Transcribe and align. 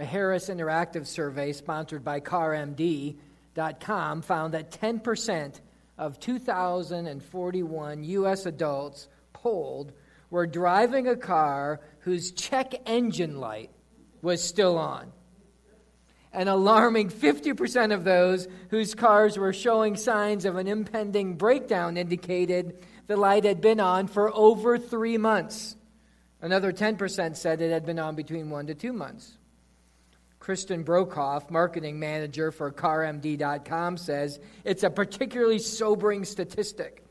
A 0.00 0.04
Harris 0.04 0.48
Interactive 0.48 1.06
survey 1.06 1.52
sponsored 1.52 2.02
by 2.02 2.20
CarMD.com 2.20 4.22
found 4.22 4.54
that 4.54 4.70
10% 4.70 5.60
of 5.98 6.18
2,041 6.18 8.04
U.S. 8.04 8.46
adults 8.46 9.08
polled 9.34 9.92
were 10.30 10.46
driving 10.46 11.06
a 11.06 11.16
car 11.16 11.80
whose 11.98 12.32
check 12.32 12.72
engine 12.86 13.40
light 13.40 13.68
was 14.22 14.42
still 14.42 14.78
on. 14.78 15.12
An 16.32 16.48
alarming 16.48 17.10
50% 17.10 17.92
of 17.92 18.02
those 18.02 18.48
whose 18.70 18.94
cars 18.94 19.36
were 19.36 19.52
showing 19.52 19.98
signs 19.98 20.46
of 20.46 20.56
an 20.56 20.66
impending 20.66 21.34
breakdown 21.34 21.98
indicated 21.98 22.86
the 23.06 23.18
light 23.18 23.44
had 23.44 23.60
been 23.60 23.80
on 23.80 24.06
for 24.06 24.34
over 24.34 24.78
three 24.78 25.18
months. 25.18 25.76
Another 26.40 26.72
10% 26.72 27.36
said 27.36 27.60
it 27.60 27.70
had 27.70 27.84
been 27.84 27.98
on 27.98 28.14
between 28.14 28.48
one 28.48 28.66
to 28.68 28.74
two 28.74 28.94
months. 28.94 29.36
Kristin 30.50 30.84
Brocoff, 30.84 31.48
marketing 31.48 32.00
manager 32.00 32.50
for 32.50 32.72
CarMD.com, 32.72 33.96
says 33.96 34.40
it's 34.64 34.82
a 34.82 34.90
particularly 34.90 35.60
sobering 35.60 36.24
statistic 36.24 37.04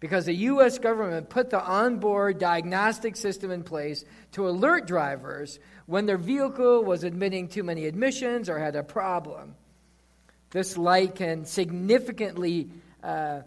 because 0.00 0.26
the 0.26 0.34
U.S. 0.34 0.80
government 0.80 1.30
put 1.30 1.50
the 1.50 1.62
onboard 1.62 2.40
diagnostic 2.40 3.14
system 3.14 3.52
in 3.52 3.62
place 3.62 4.04
to 4.32 4.48
alert 4.48 4.88
drivers 4.88 5.60
when 5.86 6.06
their 6.06 6.18
vehicle 6.18 6.82
was 6.82 7.04
admitting 7.04 7.46
too 7.46 7.62
many 7.62 7.86
admissions 7.86 8.48
or 8.48 8.58
had 8.58 8.74
a 8.74 8.82
problem. 8.82 9.54
This 10.50 10.76
light 10.76 11.14
can 11.14 11.44
significantly 11.44 12.68
uh, 13.04 13.42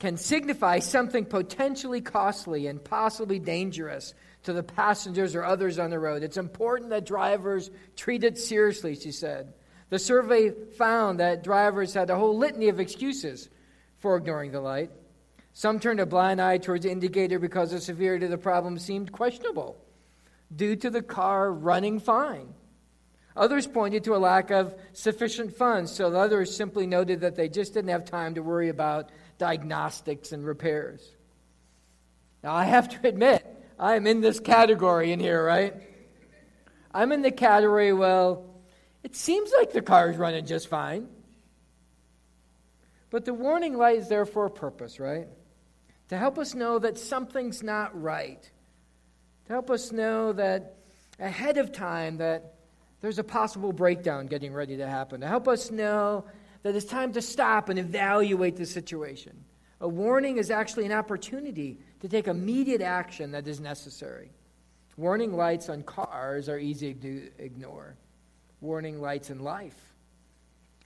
can 0.00 0.16
signify 0.16 0.80
something 0.80 1.26
potentially 1.26 2.00
costly 2.00 2.66
and 2.66 2.82
possibly 2.82 3.38
dangerous 3.38 4.14
to 4.44 4.52
the 4.52 4.62
passengers 4.62 5.34
or 5.34 5.44
others 5.44 5.78
on 5.78 5.90
the 5.90 5.98
road. 5.98 6.22
It's 6.22 6.36
important 6.36 6.90
that 6.90 7.06
drivers 7.06 7.70
treat 7.96 8.24
it 8.24 8.38
seriously, 8.38 8.94
she 8.94 9.12
said. 9.12 9.52
The 9.90 9.98
survey 9.98 10.50
found 10.50 11.20
that 11.20 11.44
drivers 11.44 11.94
had 11.94 12.10
a 12.10 12.16
whole 12.16 12.38
litany 12.38 12.68
of 12.68 12.80
excuses 12.80 13.48
for 13.98 14.16
ignoring 14.16 14.52
the 14.52 14.60
light. 14.60 14.90
Some 15.52 15.78
turned 15.78 16.00
a 16.00 16.06
blind 16.06 16.40
eye 16.40 16.58
towards 16.58 16.84
the 16.84 16.90
indicator 16.90 17.38
because 17.38 17.70
the 17.70 17.80
severity 17.80 18.24
of 18.24 18.30
the 18.30 18.38
problem 18.38 18.78
seemed 18.78 19.12
questionable 19.12 19.76
due 20.54 20.76
to 20.76 20.90
the 20.90 21.02
car 21.02 21.52
running 21.52 22.00
fine. 22.00 22.54
Others 23.36 23.66
pointed 23.68 24.04
to 24.04 24.14
a 24.14 24.18
lack 24.18 24.50
of 24.50 24.74
sufficient 24.92 25.56
funds, 25.56 25.90
so 25.92 26.14
others 26.14 26.56
simply 26.56 26.86
noted 26.86 27.20
that 27.20 27.34
they 27.34 27.48
just 27.48 27.74
didn't 27.74 27.90
have 27.90 28.04
time 28.04 28.34
to 28.34 28.42
worry 28.42 28.68
about 28.68 29.10
diagnostics 29.38 30.32
and 30.32 30.44
repairs. 30.44 31.08
Now, 32.42 32.54
I 32.54 32.64
have 32.64 32.88
to 32.90 33.08
admit, 33.08 33.44
I 33.78 33.96
am 33.96 34.06
in 34.06 34.20
this 34.20 34.40
category 34.40 35.12
in 35.12 35.20
here, 35.20 35.44
right? 35.44 35.74
I'm 36.92 37.10
in 37.12 37.22
the 37.22 37.32
category, 37.32 37.92
well, 37.92 38.46
it 39.02 39.16
seems 39.16 39.52
like 39.56 39.72
the 39.72 39.82
car 39.82 40.10
is 40.10 40.16
running 40.16 40.46
just 40.46 40.68
fine. 40.68 41.08
But 43.10 43.24
the 43.24 43.34
warning 43.34 43.76
light 43.76 43.98
is 43.98 44.08
there 44.08 44.26
for 44.26 44.46
a 44.46 44.50
purpose, 44.50 44.98
right? 44.98 45.28
To 46.08 46.16
help 46.16 46.38
us 46.38 46.54
know 46.54 46.78
that 46.78 46.98
something's 46.98 47.62
not 47.62 48.00
right. 48.00 48.42
To 49.46 49.52
help 49.52 49.70
us 49.70 49.92
know 49.92 50.32
that 50.32 50.76
ahead 51.18 51.58
of 51.58 51.72
time 51.72 52.18
that 52.18 52.54
there's 53.00 53.18
a 53.18 53.24
possible 53.24 53.72
breakdown 53.72 54.26
getting 54.26 54.52
ready 54.52 54.76
to 54.78 54.88
happen. 54.88 55.20
To 55.20 55.26
help 55.26 55.48
us 55.48 55.70
know 55.70 56.24
that 56.62 56.74
it's 56.74 56.86
time 56.86 57.12
to 57.12 57.22
stop 57.22 57.68
and 57.68 57.78
evaluate 57.78 58.56
the 58.56 58.66
situation. 58.66 59.44
A 59.80 59.88
warning 59.88 60.38
is 60.38 60.50
actually 60.50 60.86
an 60.86 60.92
opportunity 60.92 61.78
to 62.00 62.08
take 62.08 62.28
immediate 62.28 62.80
action 62.80 63.32
that 63.32 63.46
is 63.46 63.60
necessary. 63.60 64.30
Warning 64.96 65.36
lights 65.36 65.68
on 65.68 65.82
cars 65.82 66.48
are 66.48 66.58
easy 66.58 66.94
to 66.94 67.30
ignore. 67.38 67.96
Warning 68.60 69.00
lights 69.00 69.30
in 69.30 69.40
life 69.40 69.76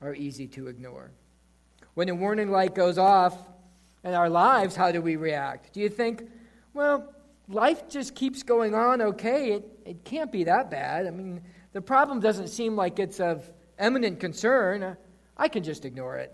are 0.00 0.14
easy 0.14 0.46
to 0.48 0.68
ignore. 0.68 1.10
When 1.94 2.08
a 2.08 2.14
warning 2.14 2.50
light 2.50 2.74
goes 2.74 2.96
off 2.96 3.36
in 4.04 4.14
our 4.14 4.30
lives, 4.30 4.74
how 4.74 4.92
do 4.92 5.02
we 5.02 5.16
react? 5.16 5.72
Do 5.72 5.80
you 5.80 5.88
think, 5.88 6.22
well, 6.72 7.12
life 7.48 7.88
just 7.88 8.14
keeps 8.14 8.42
going 8.42 8.74
on 8.74 9.02
okay? 9.02 9.52
It, 9.52 9.78
it 9.84 10.04
can't 10.04 10.32
be 10.32 10.44
that 10.44 10.70
bad. 10.70 11.06
I 11.06 11.10
mean, 11.10 11.42
the 11.72 11.80
problem 11.80 12.20
doesn't 12.20 12.48
seem 12.48 12.76
like 12.76 12.98
it's 12.98 13.20
of 13.20 13.50
eminent 13.78 14.20
concern. 14.20 14.96
I 15.36 15.48
can 15.48 15.62
just 15.62 15.84
ignore 15.84 16.16
it. 16.16 16.32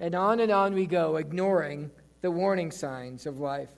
And 0.00 0.14
on 0.14 0.40
and 0.40 0.52
on 0.52 0.74
we 0.74 0.86
go, 0.86 1.16
ignoring 1.16 1.90
the 2.20 2.30
warning 2.30 2.70
signs 2.70 3.26
of 3.26 3.38
life. 3.38 3.70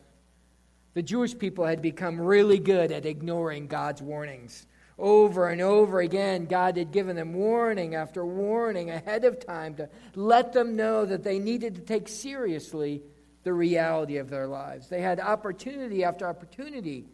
The 0.94 1.02
Jewish 1.02 1.38
people 1.38 1.66
had 1.66 1.80
become 1.80 2.20
really 2.20 2.58
good 2.58 2.90
at 2.90 3.06
ignoring 3.06 3.68
God's 3.68 4.02
warnings. 4.02 4.66
Over 4.98 5.48
and 5.48 5.62
over 5.62 6.00
again, 6.00 6.44
God 6.44 6.76
had 6.76 6.92
given 6.92 7.16
them 7.16 7.32
warning 7.32 7.94
after 7.94 8.24
warning 8.26 8.90
ahead 8.90 9.24
of 9.24 9.44
time 9.44 9.74
to 9.76 9.88
let 10.14 10.52
them 10.52 10.76
know 10.76 11.06
that 11.06 11.24
they 11.24 11.38
needed 11.38 11.74
to 11.76 11.80
take 11.80 12.06
seriously 12.06 13.02
the 13.42 13.52
reality 13.52 14.18
of 14.18 14.28
their 14.28 14.46
lives. 14.46 14.88
They 14.88 15.00
had 15.00 15.18
opportunity 15.18 16.04
after 16.04 16.26
opportunity 16.26 17.06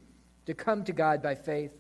to 0.47 0.55
come 0.55 0.83
to 0.85 0.93
God 0.93 1.23
by 1.23 1.37
faith. 1.37 1.73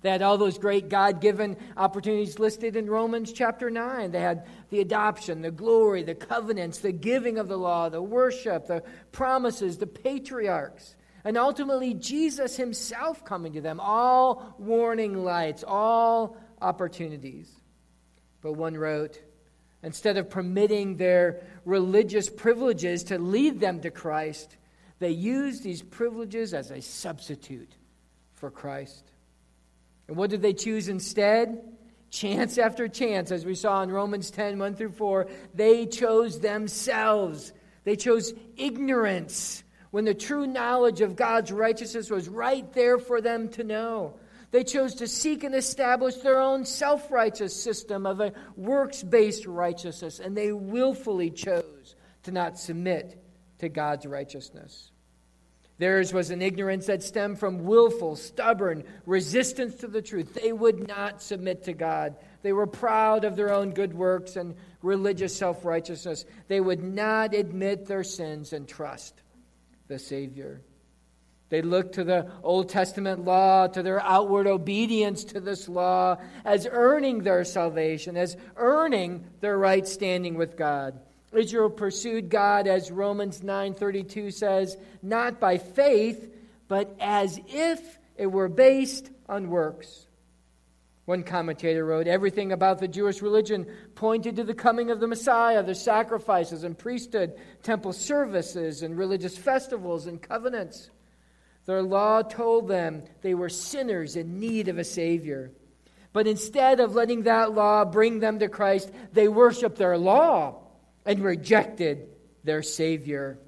They 0.00 0.10
had 0.10 0.22
all 0.22 0.38
those 0.38 0.58
great 0.58 0.88
God 0.88 1.20
given 1.20 1.56
opportunities 1.76 2.38
listed 2.38 2.76
in 2.76 2.88
Romans 2.88 3.32
chapter 3.32 3.68
9. 3.68 4.12
They 4.12 4.20
had 4.20 4.46
the 4.70 4.80
adoption, 4.80 5.42
the 5.42 5.50
glory, 5.50 6.04
the 6.04 6.14
covenants, 6.14 6.78
the 6.78 6.92
giving 6.92 7.38
of 7.38 7.48
the 7.48 7.56
law, 7.56 7.88
the 7.88 8.02
worship, 8.02 8.68
the 8.68 8.84
promises, 9.10 9.78
the 9.78 9.88
patriarchs, 9.88 10.94
and 11.24 11.36
ultimately 11.36 11.94
Jesus 11.94 12.56
himself 12.56 13.24
coming 13.24 13.54
to 13.54 13.60
them. 13.60 13.80
All 13.80 14.54
warning 14.58 15.24
lights, 15.24 15.64
all 15.66 16.36
opportunities. 16.62 17.50
But 18.40 18.52
one 18.52 18.76
wrote, 18.76 19.20
instead 19.82 20.16
of 20.16 20.30
permitting 20.30 20.96
their 20.96 21.42
religious 21.64 22.30
privileges 22.30 23.02
to 23.04 23.18
lead 23.18 23.58
them 23.58 23.80
to 23.80 23.90
Christ, 23.90 24.56
they 25.00 25.10
used 25.10 25.64
these 25.64 25.82
privileges 25.82 26.54
as 26.54 26.70
a 26.70 26.80
substitute 26.80 27.72
for 28.34 28.48
Christ. 28.48 29.10
And 30.08 30.16
what 30.16 30.30
did 30.30 30.42
they 30.42 30.54
choose 30.54 30.88
instead? 30.88 31.62
Chance 32.10 32.56
after 32.56 32.88
chance, 32.88 33.30
as 33.30 33.44
we 33.44 33.54
saw 33.54 33.82
in 33.82 33.92
Romans 33.92 34.30
10 34.30 34.58
1 34.58 34.74
through 34.74 34.92
4, 34.92 35.28
they 35.54 35.86
chose 35.86 36.40
themselves. 36.40 37.52
They 37.84 37.96
chose 37.96 38.32
ignorance 38.56 39.62
when 39.90 40.04
the 40.04 40.14
true 40.14 40.46
knowledge 40.46 41.02
of 41.02 41.16
God's 41.16 41.52
righteousness 41.52 42.10
was 42.10 42.28
right 42.28 42.70
there 42.72 42.98
for 42.98 43.20
them 43.20 43.48
to 43.50 43.64
know. 43.64 44.18
They 44.50 44.64
chose 44.64 44.94
to 44.96 45.06
seek 45.06 45.44
and 45.44 45.54
establish 45.54 46.16
their 46.16 46.40
own 46.40 46.64
self 46.64 47.10
righteous 47.10 47.54
system 47.54 48.06
of 48.06 48.20
a 48.20 48.32
works 48.56 49.02
based 49.02 49.44
righteousness, 49.44 50.18
and 50.20 50.34
they 50.34 50.52
willfully 50.52 51.30
chose 51.30 51.94
to 52.22 52.32
not 52.32 52.58
submit 52.58 53.22
to 53.58 53.68
God's 53.68 54.06
righteousness. 54.06 54.90
Theirs 55.78 56.12
was 56.12 56.30
an 56.30 56.42
ignorance 56.42 56.86
that 56.86 57.04
stemmed 57.04 57.38
from 57.38 57.64
willful, 57.64 58.16
stubborn 58.16 58.82
resistance 59.06 59.76
to 59.76 59.86
the 59.86 60.02
truth. 60.02 60.34
They 60.34 60.52
would 60.52 60.88
not 60.88 61.22
submit 61.22 61.64
to 61.64 61.72
God. 61.72 62.16
They 62.42 62.52
were 62.52 62.66
proud 62.66 63.24
of 63.24 63.36
their 63.36 63.52
own 63.52 63.70
good 63.70 63.94
works 63.94 64.34
and 64.34 64.56
religious 64.82 65.36
self 65.36 65.64
righteousness. 65.64 66.24
They 66.48 66.60
would 66.60 66.82
not 66.82 67.32
admit 67.32 67.86
their 67.86 68.02
sins 68.02 68.52
and 68.52 68.66
trust 68.66 69.22
the 69.86 70.00
Savior. 70.00 70.62
They 71.48 71.62
looked 71.62 71.94
to 71.94 72.04
the 72.04 72.30
Old 72.42 72.68
Testament 72.68 73.24
law, 73.24 73.68
to 73.68 73.82
their 73.82 74.02
outward 74.02 74.46
obedience 74.46 75.24
to 75.24 75.40
this 75.40 75.68
law, 75.68 76.18
as 76.44 76.68
earning 76.70 77.22
their 77.22 77.44
salvation, 77.44 78.16
as 78.16 78.36
earning 78.56 79.24
their 79.40 79.56
right 79.56 79.86
standing 79.86 80.34
with 80.34 80.56
God. 80.56 81.00
Israel 81.32 81.70
pursued 81.70 82.30
God, 82.30 82.66
as 82.66 82.90
Romans 82.90 83.40
9:32 83.40 84.32
says, 84.32 84.76
not 85.02 85.38
by 85.40 85.58
faith, 85.58 86.34
but 86.68 86.94
as 87.00 87.40
if 87.48 87.98
it 88.16 88.26
were 88.26 88.48
based 88.48 89.10
on 89.28 89.50
works. 89.50 90.06
One 91.04 91.22
commentator 91.22 91.86
wrote, 91.86 92.06
Everything 92.06 92.52
about 92.52 92.78
the 92.78 92.88
Jewish 92.88 93.22
religion 93.22 93.66
pointed 93.94 94.36
to 94.36 94.44
the 94.44 94.54
coming 94.54 94.90
of 94.90 95.00
the 95.00 95.06
Messiah, 95.06 95.62
the 95.62 95.74
sacrifices 95.74 96.64
and 96.64 96.76
priesthood, 96.76 97.34
temple 97.62 97.94
services 97.94 98.82
and 98.82 98.96
religious 98.96 99.36
festivals 99.36 100.06
and 100.06 100.20
covenants. 100.20 100.90
Their 101.64 101.82
law 101.82 102.22
told 102.22 102.68
them 102.68 103.04
they 103.22 103.34
were 103.34 103.48
sinners 103.48 104.16
in 104.16 104.38
need 104.38 104.68
of 104.68 104.78
a 104.78 104.84
Savior. 104.84 105.50
But 106.12 106.26
instead 106.26 106.80
of 106.80 106.94
letting 106.94 107.22
that 107.22 107.52
law 107.54 107.84
bring 107.84 108.20
them 108.20 108.38
to 108.40 108.48
Christ, 108.48 108.90
they 109.12 109.28
worshiped 109.28 109.76
their 109.76 109.96
law 109.96 110.62
and 111.08 111.24
rejected 111.24 112.06
their 112.44 112.62
Savior. 112.62 113.38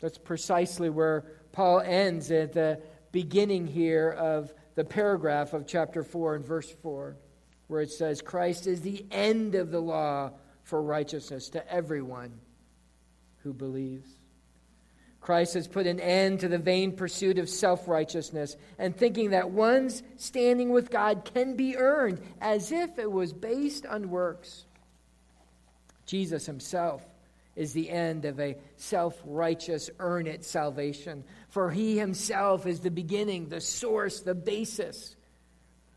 That's 0.00 0.18
precisely 0.18 0.90
where 0.90 1.24
Paul 1.52 1.80
ends 1.80 2.30
at 2.30 2.52
the 2.52 2.82
beginning 3.10 3.66
here 3.66 4.10
of 4.10 4.52
the 4.74 4.84
paragraph 4.84 5.54
of 5.54 5.66
chapter 5.66 6.04
4 6.04 6.34
and 6.34 6.44
verse 6.44 6.70
4, 6.82 7.16
where 7.68 7.80
it 7.80 7.90
says, 7.90 8.20
Christ 8.20 8.66
is 8.66 8.82
the 8.82 9.06
end 9.10 9.54
of 9.54 9.70
the 9.70 9.80
law 9.80 10.32
for 10.62 10.82
righteousness 10.82 11.48
to 11.50 11.72
everyone 11.72 12.38
who 13.38 13.54
believes. 13.54 14.10
Christ 15.22 15.54
has 15.54 15.66
put 15.66 15.86
an 15.86 16.00
end 16.00 16.40
to 16.40 16.48
the 16.48 16.58
vain 16.58 16.94
pursuit 16.94 17.38
of 17.38 17.48
self 17.48 17.88
righteousness 17.88 18.56
and 18.78 18.94
thinking 18.94 19.30
that 19.30 19.50
one's 19.50 20.02
standing 20.18 20.68
with 20.68 20.90
God 20.90 21.28
can 21.32 21.56
be 21.56 21.78
earned 21.78 22.20
as 22.42 22.72
if 22.72 22.98
it 22.98 23.10
was 23.10 23.32
based 23.32 23.86
on 23.86 24.10
works. 24.10 24.66
Jesus 26.06 26.46
himself 26.46 27.04
is 27.56 27.72
the 27.72 27.90
end 27.90 28.24
of 28.24 28.38
a 28.38 28.56
self 28.76 29.20
righteous, 29.24 29.90
earn 29.98 30.26
it 30.26 30.44
salvation. 30.44 31.24
For 31.48 31.70
he 31.70 31.98
himself 31.98 32.66
is 32.66 32.80
the 32.80 32.90
beginning, 32.90 33.48
the 33.48 33.60
source, 33.60 34.20
the 34.20 34.34
basis 34.34 35.16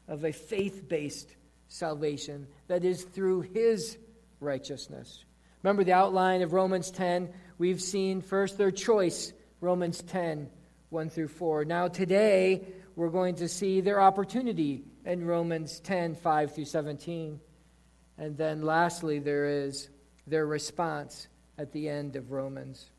of 0.07 0.23
a 0.23 0.31
faith 0.31 0.87
based 0.87 1.35
salvation 1.67 2.47
that 2.67 2.83
is 2.83 3.03
through 3.03 3.41
his 3.41 3.97
righteousness. 4.39 5.23
Remember 5.61 5.83
the 5.83 5.93
outline 5.93 6.41
of 6.41 6.53
Romans 6.53 6.89
10? 6.91 7.29
We've 7.57 7.81
seen 7.81 8.21
first 8.21 8.57
their 8.57 8.71
choice, 8.71 9.33
Romans 9.59 10.01
10, 10.01 10.49
1 10.89 11.09
through 11.09 11.27
4. 11.27 11.65
Now, 11.65 11.89
today, 11.89 12.65
we're 12.95 13.09
going 13.09 13.35
to 13.35 13.49
see 13.49 13.81
their 13.81 14.01
opportunity 14.01 14.83
in 15.05 15.25
Romans 15.25 15.81
10, 15.81 16.15
5 16.15 16.55
through 16.55 16.65
17. 16.65 17.39
And 18.17 18.37
then 18.37 18.61
lastly, 18.61 19.19
there 19.19 19.45
is 19.65 19.89
their 20.29 20.45
response 20.45 21.27
at 21.57 21.71
the 21.71 21.89
end 21.89 22.15
of 22.15 22.31
Romans. 22.31 22.89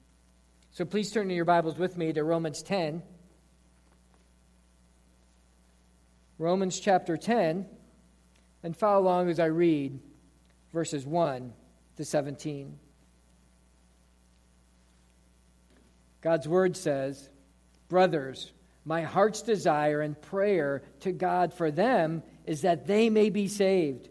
So 0.73 0.85
please 0.85 1.11
turn 1.11 1.29
to 1.29 1.35
your 1.35 1.45
Bibles 1.45 1.79
with 1.79 1.97
me 1.97 2.13
to 2.13 2.25
Romans 2.25 2.63
10. 2.63 3.03
Romans 6.39 6.81
chapter 6.81 7.17
10, 7.17 7.67
and 8.63 8.77
follow 8.77 9.03
along 9.03 9.29
as 9.29 9.39
I 9.39 9.47
read 9.47 10.01
verses 10.73 11.05
1 11.05 11.53
to 11.97 12.05
17. 12.05 12.79
God's 16.23 16.49
word 16.49 16.77
says, 16.77 17.29
Brothers, 17.89 18.53
my 18.85 19.03
heart's 19.03 19.43
desire 19.43 20.01
and 20.01 20.21
prayer 20.21 20.83
to 21.01 21.13
God 21.13 21.53
for 21.53 21.71
them 21.71 22.23
is 22.47 22.63
that 22.63 22.87
they 22.87 23.11
may 23.11 23.29
be 23.29 23.47
saved. 23.47 24.09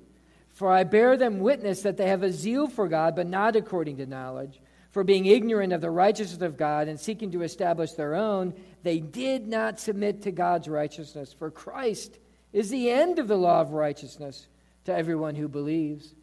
For 0.59 0.69
I 0.69 0.83
bear 0.83 1.15
them 1.15 1.39
witness 1.39 1.83
that 1.83 1.95
they 1.95 2.09
have 2.09 2.21
a 2.21 2.33
zeal 2.33 2.67
for 2.67 2.89
God, 2.89 3.15
but 3.15 3.27
not 3.27 3.55
according 3.55 3.95
to 3.95 4.05
knowledge. 4.05 4.59
For 4.91 5.05
being 5.05 5.25
ignorant 5.25 5.71
of 5.71 5.79
the 5.79 5.89
righteousness 5.89 6.41
of 6.41 6.57
God 6.57 6.89
and 6.89 6.99
seeking 6.99 7.31
to 7.31 7.43
establish 7.43 7.93
their 7.93 8.13
own, 8.13 8.53
they 8.83 8.99
did 8.99 9.47
not 9.47 9.79
submit 9.79 10.23
to 10.23 10.33
God's 10.33 10.67
righteousness. 10.67 11.31
For 11.31 11.49
Christ 11.49 12.19
is 12.51 12.69
the 12.69 12.89
end 12.89 13.19
of 13.19 13.29
the 13.29 13.37
law 13.37 13.61
of 13.61 13.71
righteousness 13.71 14.49
to 14.83 14.93
everyone 14.93 15.35
who 15.35 15.47
believes. 15.47 16.13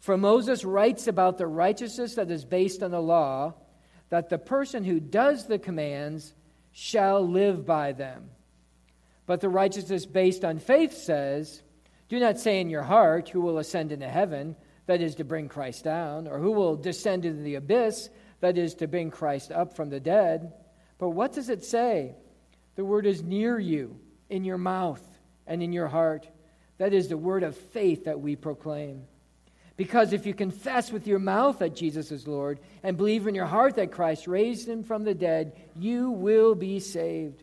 For 0.00 0.16
Moses 0.16 0.64
writes 0.64 1.06
about 1.06 1.36
the 1.36 1.46
righteousness 1.46 2.14
that 2.14 2.30
is 2.30 2.46
based 2.46 2.82
on 2.82 2.92
the 2.92 3.02
law 3.02 3.52
that 4.08 4.30
the 4.30 4.38
person 4.38 4.84
who 4.84 5.00
does 5.00 5.48
the 5.48 5.58
commands 5.58 6.32
shall 6.72 7.28
live 7.28 7.66
by 7.66 7.92
them. 7.92 8.30
But 9.26 9.42
the 9.42 9.50
righteousness 9.50 10.06
based 10.06 10.46
on 10.46 10.60
faith 10.60 10.94
says, 10.96 11.60
Do 12.12 12.20
not 12.20 12.38
say 12.38 12.60
in 12.60 12.68
your 12.68 12.82
heart, 12.82 13.30
Who 13.30 13.40
will 13.40 13.56
ascend 13.56 13.90
into 13.90 14.06
heaven, 14.06 14.54
that 14.84 15.00
is 15.00 15.14
to 15.14 15.24
bring 15.24 15.48
Christ 15.48 15.84
down, 15.84 16.28
or 16.28 16.38
who 16.38 16.50
will 16.50 16.76
descend 16.76 17.24
into 17.24 17.40
the 17.40 17.54
abyss, 17.54 18.10
that 18.40 18.58
is 18.58 18.74
to 18.74 18.86
bring 18.86 19.10
Christ 19.10 19.50
up 19.50 19.74
from 19.74 19.88
the 19.88 19.98
dead. 19.98 20.52
But 20.98 21.08
what 21.08 21.32
does 21.32 21.48
it 21.48 21.64
say? 21.64 22.14
The 22.74 22.84
word 22.84 23.06
is 23.06 23.22
near 23.22 23.58
you, 23.58 23.98
in 24.28 24.44
your 24.44 24.58
mouth 24.58 25.00
and 25.46 25.62
in 25.62 25.72
your 25.72 25.88
heart. 25.88 26.28
That 26.76 26.92
is 26.92 27.08
the 27.08 27.16
word 27.16 27.44
of 27.44 27.56
faith 27.56 28.04
that 28.04 28.20
we 28.20 28.36
proclaim. 28.36 29.04
Because 29.78 30.12
if 30.12 30.26
you 30.26 30.34
confess 30.34 30.92
with 30.92 31.06
your 31.06 31.18
mouth 31.18 31.60
that 31.60 31.74
Jesus 31.74 32.12
is 32.12 32.28
Lord 32.28 32.60
and 32.82 32.98
believe 32.98 33.26
in 33.26 33.34
your 33.34 33.46
heart 33.46 33.76
that 33.76 33.90
Christ 33.90 34.26
raised 34.26 34.68
him 34.68 34.82
from 34.82 35.04
the 35.04 35.14
dead, 35.14 35.58
you 35.76 36.10
will 36.10 36.54
be 36.54 36.78
saved. 36.78 37.42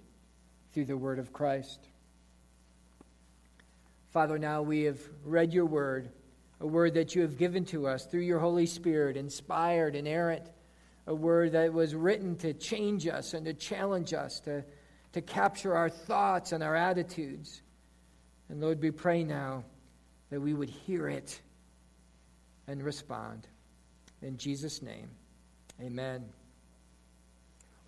through 0.73 0.85
the 0.85 0.97
word 0.97 1.19
of 1.19 1.33
Christ. 1.33 1.79
Father, 4.11 4.37
now 4.37 4.61
we 4.61 4.83
have 4.83 4.99
read 5.23 5.53
your 5.53 5.65
word, 5.65 6.09
a 6.59 6.67
word 6.67 6.93
that 6.95 7.15
you 7.15 7.21
have 7.21 7.37
given 7.37 7.65
to 7.65 7.87
us 7.87 8.05
through 8.05 8.21
your 8.21 8.39
Holy 8.39 8.65
Spirit, 8.65 9.15
inspired, 9.15 9.95
inerrant, 9.95 10.43
a 11.07 11.15
word 11.15 11.53
that 11.53 11.73
was 11.73 11.95
written 11.95 12.35
to 12.37 12.53
change 12.53 13.07
us 13.07 13.33
and 13.33 13.45
to 13.45 13.53
challenge 13.53 14.13
us, 14.13 14.39
to, 14.41 14.63
to 15.13 15.21
capture 15.21 15.75
our 15.75 15.89
thoughts 15.89 16.51
and 16.51 16.63
our 16.63 16.75
attitudes. 16.75 17.61
And 18.49 18.59
Lord, 18.59 18.81
we 18.81 18.91
pray 18.91 19.23
now 19.23 19.63
that 20.29 20.41
we 20.41 20.53
would 20.53 20.69
hear 20.69 21.07
it 21.07 21.39
and 22.67 22.83
respond. 22.83 23.47
In 24.21 24.37
Jesus' 24.37 24.81
name, 24.81 25.09
amen. 25.81 26.40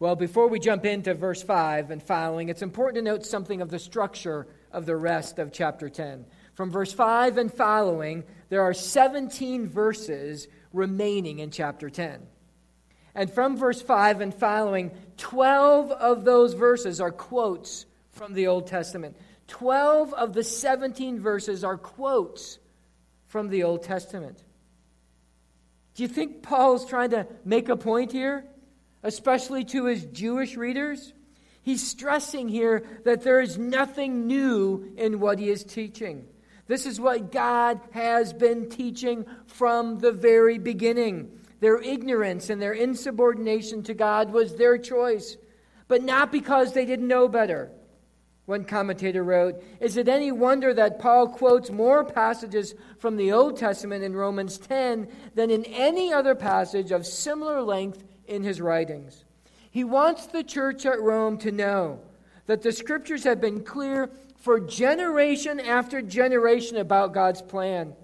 Well, 0.04 0.18
before 0.18 0.50
we 0.50 0.60
jump 0.60 0.84
into 0.84 1.14
verse 1.14 1.42
5 1.42 1.90
and 1.90 2.04
following, 2.04 2.50
it's 2.50 2.62
important 2.62 2.96
to 2.96 3.10
note 3.10 3.26
something 3.26 3.62
of 3.62 3.70
the 3.70 3.80
structure 3.80 4.48
of 4.74 4.86
the 4.86 4.98
rest 4.98 5.40
of 5.40 5.54
chapter 5.54 5.88
10. 5.88 6.26
From 6.56 6.72
verse 6.72 6.92
5 6.92 7.38
and 7.38 7.54
following, 7.54 8.26
there 8.50 8.64
are 8.64 8.74
17 8.74 9.66
verses 9.70 10.50
remaining 10.74 11.40
in 11.40 11.52
chapter 11.52 11.90
10. 11.90 12.20
And 13.16 13.32
from 13.32 13.56
verse 13.56 13.82
5 13.82 14.20
and 14.20 14.36
following, 14.36 14.92
12 15.16 15.92
of 15.92 16.26
those 16.26 16.54
verses 16.54 17.00
are 17.00 17.10
quotes 17.10 17.86
from 18.12 18.34
the 18.34 18.48
Old 18.48 18.68
Testament. 18.68 19.16
12 19.48 20.14
of 20.16 20.34
the 20.34 20.44
17 20.44 21.22
verses 21.22 21.64
are 21.64 21.78
quotes 21.78 22.60
from 23.30 23.48
the 23.48 23.64
Old 23.64 23.84
Testament. 23.84 24.44
Do 25.96 26.04
you 26.04 26.10
think 26.10 26.44
Paul's 26.44 26.86
trying 26.86 27.12
to 27.12 27.26
make 27.46 27.70
a 27.70 27.78
point 27.78 28.12
here, 28.12 28.44
especially 29.04 29.66
to 29.66 29.86
his 29.86 30.06
Jewish 30.06 30.56
readers? 30.56 31.14
He's 31.62 31.86
stressing 31.86 32.50
here 32.50 32.84
that 33.06 33.24
there 33.24 33.40
is 33.40 33.58
nothing 33.58 34.28
new 34.28 34.94
in 34.98 35.20
what 35.20 35.40
he 35.40 35.50
is 35.50 35.64
teaching. 35.64 36.26
This 36.68 36.86
is 36.86 37.00
what 37.00 37.32
God 37.32 37.80
has 37.92 38.34
been 38.34 38.70
teaching 38.70 39.26
from 39.46 40.00
the 40.00 40.12
very 40.12 40.58
beginning. 40.58 41.40
Their 41.60 41.80
ignorance 41.80 42.50
and 42.50 42.62
their 42.62 42.74
insubordination 42.74 43.84
to 43.84 43.94
God 43.94 44.32
was 44.32 44.56
their 44.56 44.78
choice, 44.78 45.38
but 45.88 46.04
not 46.04 46.32
because 46.32 46.74
they 46.74 46.86
didn't 46.86 47.08
know 47.08 47.28
better. 47.28 47.72
One 48.46 48.66
commentator 48.66 49.24
wrote 49.24 49.64
Is 49.80 49.96
it 49.96 50.10
any 50.10 50.32
wonder 50.32 50.74
that 50.74 51.00
Paul 51.00 51.30
quotes 51.30 51.72
more 51.72 52.04
passages 52.04 52.76
from 53.00 53.16
the 53.16 53.32
Old 53.32 53.58
Testament 53.58 54.04
in 54.04 54.16
Romans 54.16 54.58
10 54.58 55.08
than 55.36 55.50
in 55.50 55.64
any 55.66 56.12
other 56.12 56.36
passage 56.36 56.92
of 56.92 57.06
similar 57.06 57.62
length 57.62 58.04
in 58.28 58.44
his 58.44 58.62
writings? 58.62 59.24
He 59.70 59.84
wants 59.84 60.28
the 60.28 60.44
church 60.44 60.86
at 60.86 61.02
Rome 61.02 61.38
to 61.40 61.52
know 61.52 62.00
that 62.46 62.62
the 62.62 62.72
scriptures 62.72 63.24
have 63.24 63.42
been 63.42 63.64
clear 63.64 64.10
for 64.38 64.60
generation 64.60 65.60
after 65.60 66.02
generation 66.02 66.78
about 66.78 67.14
God's 67.14 67.42
plan 67.42 67.96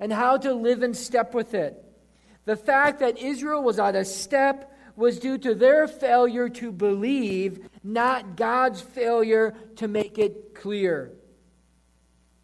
and 0.00 0.12
how 0.12 0.36
to 0.38 0.54
live 0.54 0.82
in 0.82 0.94
step 0.94 1.34
with 1.34 1.54
it. 1.54 1.84
The 2.44 2.56
fact 2.56 3.00
that 3.00 3.18
Israel 3.18 3.62
was 3.62 3.78
out 3.78 3.96
of 3.96 4.06
step 4.06 4.72
was 4.96 5.18
due 5.18 5.38
to 5.38 5.54
their 5.54 5.86
failure 5.86 6.48
to 6.48 6.72
believe, 6.72 7.68
not 7.84 8.36
God's 8.36 8.80
failure 8.80 9.54
to 9.76 9.86
make 9.86 10.18
it 10.18 10.54
clear. 10.54 11.12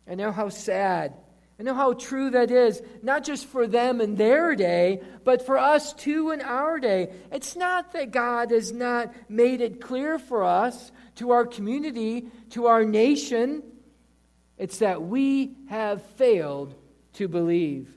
I 0.09 0.15
know 0.15 0.31
how 0.31 0.51
sad. 0.51 1.15
I 1.59 1.63
know 1.63 1.75
how 1.75 1.93
true 1.93 2.31
that 2.31 2.51
is, 2.51 2.83
not 3.03 3.23
just 3.23 3.47
for 3.47 3.67
them 3.67 4.01
in 4.01 4.17
their 4.17 4.57
day, 4.57 5.03
but 5.23 5.47
for 5.47 5.57
us 5.57 5.93
too 5.93 6.33
in 6.33 6.41
our 6.41 6.81
day. 6.81 7.13
It's 7.31 7.55
not 7.55 7.93
that 7.93 8.11
God 8.11 8.51
has 8.51 8.73
not 8.73 9.15
made 9.29 9.61
it 9.61 9.81
clear 9.81 10.19
for 10.19 10.43
us, 10.43 10.91
to 11.17 11.31
our 11.31 11.47
community, 11.47 12.27
to 12.51 12.67
our 12.67 12.85
nation. 12.85 13.63
It's 14.59 14.79
that 14.79 15.03
we 15.03 15.57
have 15.69 16.03
failed 16.03 16.75
to 17.15 17.29
believe. 17.29 17.89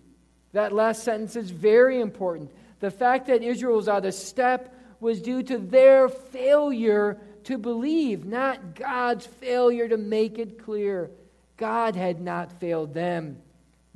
That 0.53 0.71
last 0.71 1.03
sentence 1.03 1.35
is 1.35 1.49
very 1.49 1.99
important. 1.99 2.51
The 2.79 2.91
fact 2.91 3.25
that 3.27 3.41
Israel 3.41 3.77
was 3.77 3.89
out 3.89 4.05
of 4.05 4.13
step 4.13 4.73
was 4.99 5.21
due 5.21 5.41
to 5.43 5.57
their 5.57 6.09
failure 6.09 7.19
to 7.45 7.57
believe, 7.57 8.25
not 8.25 8.75
God's 8.75 9.25
failure 9.25 9.87
to 9.87 9.97
make 9.97 10.37
it 10.37 10.63
clear. 10.63 11.09
God 11.55 11.95
had 11.95 12.21
not 12.21 12.51
failed 12.59 12.93
them, 12.93 13.41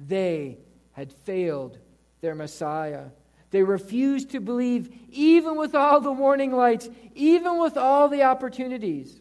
they 0.08 0.58
had 0.94 1.12
failed 1.12 1.78
their 2.22 2.36
Messiah. 2.36 3.06
They 3.52 3.64
refused 3.64 4.32
to 4.32 4.40
believe, 4.40 4.90
even 5.10 5.58
with 5.58 5.76
all 5.76 6.00
the 6.00 6.12
warning 6.12 6.54
lights, 6.54 6.90
even 7.16 7.60
with 7.60 7.78
all 7.78 8.08
the 8.08 8.24
opportunities. 8.24 9.20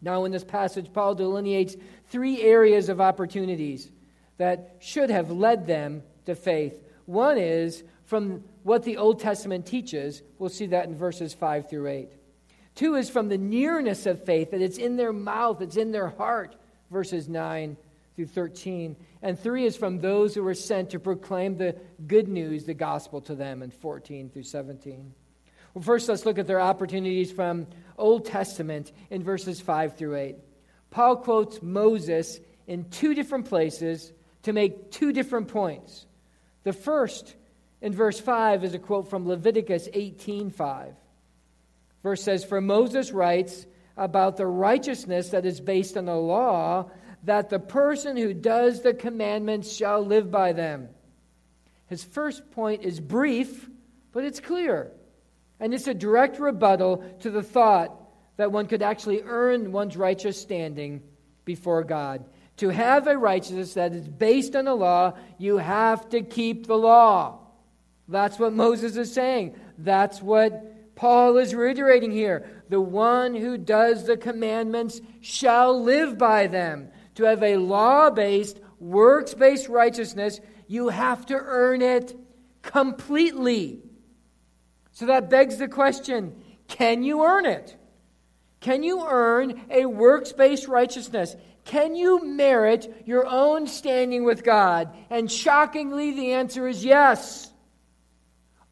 Now, 0.00 0.24
in 0.24 0.32
this 0.32 0.44
passage, 0.44 0.92
Paul 0.92 1.14
delineates 1.14 1.76
three 2.10 2.42
areas 2.42 2.88
of 2.88 3.00
opportunities 3.00 3.90
that 4.36 4.76
should 4.78 5.10
have 5.10 5.30
led 5.30 5.66
them 5.66 6.02
to 6.26 6.34
faith. 6.34 6.80
One 7.06 7.38
is 7.38 7.82
from 8.04 8.44
what 8.62 8.84
the 8.84 8.98
Old 8.98 9.20
Testament 9.20 9.66
teaches. 9.66 10.22
We'll 10.38 10.50
see 10.50 10.66
that 10.66 10.86
in 10.86 10.94
verses 10.94 11.34
5 11.34 11.68
through 11.68 11.88
8. 11.88 12.12
Two 12.74 12.94
is 12.94 13.10
from 13.10 13.28
the 13.28 13.38
nearness 13.38 14.06
of 14.06 14.24
faith, 14.24 14.52
that 14.52 14.60
it's 14.60 14.78
in 14.78 14.96
their 14.96 15.12
mouth, 15.12 15.60
it's 15.60 15.76
in 15.76 15.90
their 15.90 16.08
heart, 16.08 16.54
verses 16.90 17.28
9 17.28 17.76
through 18.14 18.26
13. 18.26 18.94
And 19.22 19.38
three 19.38 19.64
is 19.64 19.76
from 19.76 19.98
those 19.98 20.34
who 20.34 20.42
were 20.42 20.54
sent 20.54 20.90
to 20.90 21.00
proclaim 21.00 21.56
the 21.56 21.76
good 22.06 22.28
news, 22.28 22.64
the 22.64 22.74
gospel 22.74 23.20
to 23.22 23.34
them, 23.34 23.62
in 23.62 23.70
14 23.70 24.30
through 24.30 24.44
17. 24.44 25.12
Well, 25.74 25.82
first, 25.82 26.08
let's 26.08 26.24
look 26.24 26.38
at 26.38 26.46
their 26.46 26.60
opportunities 26.60 27.32
from 27.32 27.66
Old 27.96 28.24
Testament 28.26 28.92
in 29.10 29.22
verses 29.22 29.60
5 29.60 29.96
through 29.96 30.16
8. 30.16 30.36
Paul 30.90 31.16
quotes 31.16 31.62
Moses 31.62 32.40
in 32.66 32.88
two 32.90 33.14
different 33.14 33.46
places 33.48 34.12
to 34.42 34.52
make 34.52 34.90
two 34.90 35.12
different 35.12 35.48
points. 35.48 36.06
The 36.64 36.72
first 36.72 37.34
in 37.80 37.92
verse 37.92 38.20
5 38.20 38.64
is 38.64 38.74
a 38.74 38.78
quote 38.78 39.08
from 39.08 39.28
Leviticus 39.28 39.88
18:5. 39.92 40.94
Verse 42.02 42.22
says, 42.22 42.44
"For 42.44 42.60
Moses 42.60 43.12
writes 43.12 43.66
about 43.96 44.36
the 44.36 44.46
righteousness 44.46 45.30
that 45.30 45.44
is 45.44 45.60
based 45.60 45.96
on 45.96 46.06
the 46.06 46.16
law, 46.16 46.90
that 47.24 47.50
the 47.50 47.58
person 47.58 48.16
who 48.16 48.32
does 48.34 48.82
the 48.82 48.94
commandments 48.94 49.72
shall 49.72 50.00
live 50.04 50.30
by 50.30 50.52
them." 50.52 50.88
His 51.86 52.04
first 52.04 52.50
point 52.50 52.82
is 52.82 53.00
brief, 53.00 53.68
but 54.12 54.24
it's 54.24 54.40
clear. 54.40 54.92
And 55.60 55.74
it's 55.74 55.88
a 55.88 55.94
direct 55.94 56.38
rebuttal 56.38 57.02
to 57.20 57.30
the 57.30 57.42
thought 57.42 57.92
that 58.36 58.52
one 58.52 58.66
could 58.66 58.82
actually 58.82 59.22
earn 59.22 59.72
one's 59.72 59.96
righteous 59.96 60.40
standing 60.40 61.02
before 61.44 61.82
God. 61.82 62.24
To 62.58 62.68
have 62.68 63.06
a 63.06 63.16
righteousness 63.16 63.74
that 63.74 63.92
is 63.92 64.06
based 64.06 64.54
on 64.54 64.66
the 64.66 64.74
law, 64.74 65.14
you 65.38 65.56
have 65.56 66.08
to 66.10 66.22
keep 66.22 66.66
the 66.66 66.76
law. 66.76 67.38
That's 68.06 68.38
what 68.38 68.52
Moses 68.52 68.96
is 68.96 69.12
saying. 69.12 69.54
That's 69.78 70.22
what 70.22 70.94
Paul 70.94 71.36
is 71.38 71.54
reiterating 71.54 72.10
here. 72.10 72.48
The 72.68 72.80
one 72.80 73.34
who 73.34 73.58
does 73.58 74.06
the 74.06 74.16
commandments 74.16 75.00
shall 75.20 75.80
live 75.82 76.18
by 76.18 76.48
them. 76.48 76.90
To 77.18 77.24
have 77.24 77.42
a 77.42 77.56
law 77.56 78.10
based, 78.10 78.60
works 78.78 79.34
based 79.34 79.68
righteousness, 79.68 80.38
you 80.68 80.88
have 80.88 81.26
to 81.26 81.34
earn 81.34 81.82
it 81.82 82.16
completely. 82.62 83.80
So 84.92 85.06
that 85.06 85.28
begs 85.28 85.56
the 85.56 85.66
question 85.66 86.40
can 86.68 87.02
you 87.02 87.24
earn 87.24 87.44
it? 87.44 87.76
Can 88.60 88.84
you 88.84 89.04
earn 89.04 89.60
a 89.68 89.86
works 89.86 90.30
based 90.30 90.68
righteousness? 90.68 91.34
Can 91.64 91.96
you 91.96 92.24
merit 92.24 93.02
your 93.04 93.26
own 93.26 93.66
standing 93.66 94.22
with 94.22 94.44
God? 94.44 94.96
And 95.10 95.28
shockingly, 95.28 96.12
the 96.12 96.34
answer 96.34 96.68
is 96.68 96.84
yes. 96.84 97.50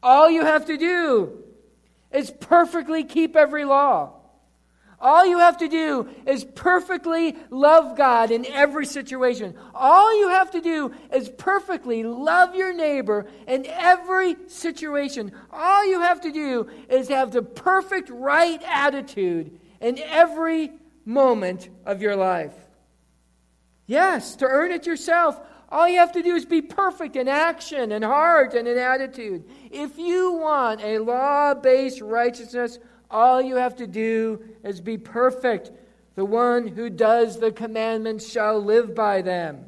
All 0.01 0.29
you 0.29 0.45
have 0.45 0.67
to 0.67 0.77
do 0.77 1.43
is 2.13 2.31
perfectly 2.31 3.03
keep 3.03 3.35
every 3.35 3.65
law. 3.65 4.16
All 4.99 5.25
you 5.25 5.37
have 5.37 5.57
to 5.57 5.67
do 5.67 6.09
is 6.25 6.43
perfectly 6.43 7.35
love 7.51 7.95
God 7.95 8.31
in 8.31 8.45
every 8.47 8.85
situation. 8.85 9.55
All 9.75 10.19
you 10.19 10.29
have 10.29 10.51
to 10.51 10.61
do 10.61 10.91
is 11.13 11.29
perfectly 11.29 12.03
love 12.03 12.55
your 12.55 12.73
neighbor 12.73 13.27
in 13.47 13.67
every 13.67 14.35
situation. 14.47 15.31
All 15.51 15.85
you 15.85 16.01
have 16.01 16.21
to 16.21 16.31
do 16.31 16.67
is 16.89 17.09
have 17.09 17.31
the 17.31 17.43
perfect 17.43 18.09
right 18.09 18.61
attitude 18.65 19.59
in 19.81 19.99
every 19.99 20.71
moment 21.05 21.69
of 21.85 22.01
your 22.01 22.15
life. 22.15 22.55
Yes, 23.85 24.35
to 24.37 24.45
earn 24.45 24.71
it 24.71 24.87
yourself, 24.87 25.39
all 25.69 25.87
you 25.87 25.99
have 25.99 26.13
to 26.13 26.23
do 26.23 26.35
is 26.35 26.45
be 26.45 26.61
perfect 26.61 27.15
in 27.15 27.27
action 27.27 27.91
and 27.91 28.03
heart 28.03 28.53
and 28.53 28.67
in 28.67 28.77
attitude. 28.77 29.43
If 29.69 29.97
you 29.97 30.33
want 30.33 30.81
a 30.81 30.97
law 30.99 31.53
based 31.53 32.01
righteousness, 32.01 32.79
all 33.09 33.41
you 33.41 33.55
have 33.55 33.75
to 33.77 33.87
do 33.87 34.43
is 34.63 34.81
be 34.81 34.97
perfect. 34.97 35.71
The 36.15 36.25
one 36.25 36.67
who 36.67 36.89
does 36.89 37.39
the 37.39 37.51
commandments 37.51 38.29
shall 38.29 38.59
live 38.59 38.95
by 38.95 39.21
them. 39.21 39.65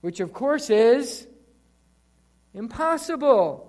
Which, 0.00 0.20
of 0.20 0.32
course, 0.32 0.70
is 0.70 1.26
impossible. 2.54 3.68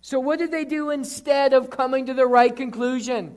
So, 0.00 0.20
what 0.20 0.38
did 0.38 0.50
they 0.50 0.64
do 0.64 0.90
instead 0.90 1.54
of 1.54 1.70
coming 1.70 2.06
to 2.06 2.14
the 2.14 2.26
right 2.26 2.54
conclusion? 2.54 3.36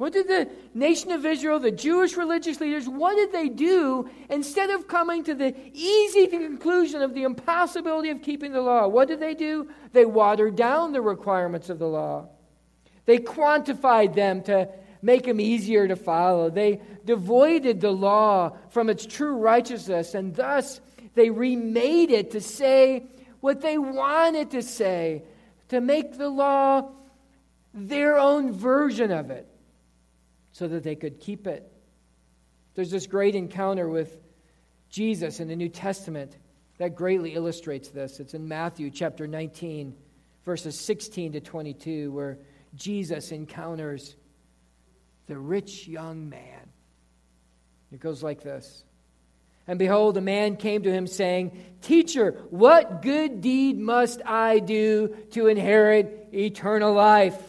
What 0.00 0.14
did 0.14 0.28
the 0.28 0.48
nation 0.72 1.10
of 1.10 1.26
Israel, 1.26 1.60
the 1.60 1.70
Jewish 1.70 2.16
religious 2.16 2.58
leaders, 2.58 2.88
what 2.88 3.16
did 3.16 3.32
they 3.32 3.50
do 3.50 4.08
instead 4.30 4.70
of 4.70 4.88
coming 4.88 5.22
to 5.24 5.34
the 5.34 5.54
easy 5.74 6.26
conclusion 6.26 7.02
of 7.02 7.12
the 7.12 7.24
impossibility 7.24 8.08
of 8.08 8.22
keeping 8.22 8.52
the 8.52 8.62
law? 8.62 8.88
What 8.88 9.08
did 9.08 9.20
they 9.20 9.34
do? 9.34 9.68
They 9.92 10.06
watered 10.06 10.56
down 10.56 10.92
the 10.92 11.02
requirements 11.02 11.68
of 11.68 11.78
the 11.78 11.86
law. 11.86 12.30
They 13.06 13.18
quantified 13.18 14.14
them 14.14 14.42
to 14.44 14.68
make 15.02 15.24
them 15.24 15.40
easier 15.40 15.88
to 15.88 15.96
follow. 15.96 16.50
They 16.50 16.80
devoided 17.04 17.80
the 17.80 17.90
law 17.90 18.56
from 18.70 18.90
its 18.90 19.06
true 19.06 19.36
righteousness, 19.36 20.14
and 20.14 20.34
thus 20.34 20.80
they 21.14 21.30
remade 21.30 22.10
it 22.10 22.32
to 22.32 22.40
say 22.40 23.04
what 23.40 23.60
they 23.60 23.78
wanted 23.78 24.50
to 24.50 24.62
say, 24.62 25.22
to 25.68 25.80
make 25.80 26.18
the 26.18 26.28
law 26.28 26.90
their 27.72 28.18
own 28.18 28.52
version 28.52 29.10
of 29.10 29.30
it 29.30 29.46
so 30.52 30.68
that 30.68 30.82
they 30.82 30.96
could 30.96 31.20
keep 31.20 31.46
it. 31.46 31.70
There's 32.74 32.90
this 32.90 33.06
great 33.06 33.34
encounter 33.34 33.88
with 33.88 34.20
Jesus 34.90 35.40
in 35.40 35.48
the 35.48 35.56
New 35.56 35.68
Testament 35.68 36.36
that 36.78 36.96
greatly 36.96 37.34
illustrates 37.34 37.88
this. 37.88 38.20
It's 38.20 38.34
in 38.34 38.48
Matthew 38.48 38.90
chapter 38.90 39.26
19, 39.26 39.94
verses 40.44 40.78
16 40.78 41.32
to 41.32 41.40
22, 41.40 42.12
where 42.12 42.38
Jesus 42.74 43.32
encounters 43.32 44.16
the 45.26 45.38
rich 45.38 45.86
young 45.86 46.28
man. 46.28 46.70
It 47.92 48.00
goes 48.00 48.22
like 48.22 48.42
this. 48.42 48.84
And 49.66 49.78
behold, 49.78 50.16
a 50.16 50.20
man 50.20 50.56
came 50.56 50.82
to 50.82 50.92
him 50.92 51.06
saying, 51.06 51.56
Teacher, 51.82 52.32
what 52.50 53.02
good 53.02 53.40
deed 53.40 53.78
must 53.78 54.20
I 54.24 54.58
do 54.58 55.16
to 55.30 55.46
inherit 55.46 56.28
eternal 56.32 56.92
life? 56.92 57.40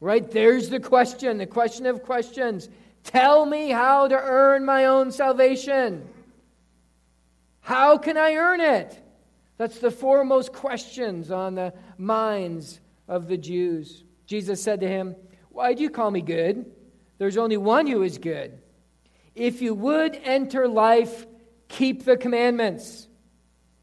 Right? 0.00 0.30
There's 0.30 0.68
the 0.68 0.80
question, 0.80 1.38
the 1.38 1.46
question 1.46 1.86
of 1.86 2.02
questions. 2.02 2.68
Tell 3.04 3.46
me 3.46 3.70
how 3.70 4.08
to 4.08 4.14
earn 4.14 4.64
my 4.64 4.86
own 4.86 5.10
salvation. 5.10 6.06
How 7.60 7.96
can 7.96 8.16
I 8.16 8.34
earn 8.34 8.60
it? 8.60 9.02
That's 9.58 9.78
the 9.78 9.90
foremost 9.90 10.52
questions 10.52 11.30
on 11.30 11.54
the 11.54 11.72
minds 11.96 12.78
of 13.08 13.26
the 13.26 13.38
Jews. 13.38 14.04
Jesus 14.26 14.62
said 14.62 14.80
to 14.80 14.88
him, 14.88 15.16
Why 15.50 15.74
do 15.74 15.82
you 15.82 15.90
call 15.90 16.10
me 16.10 16.20
good? 16.20 16.66
There's 17.18 17.36
only 17.36 17.56
one 17.56 17.86
who 17.86 18.02
is 18.02 18.18
good. 18.18 18.58
If 19.34 19.62
you 19.62 19.74
would 19.74 20.18
enter 20.22 20.68
life, 20.68 21.26
keep 21.68 22.04
the 22.04 22.16
commandments. 22.16 23.06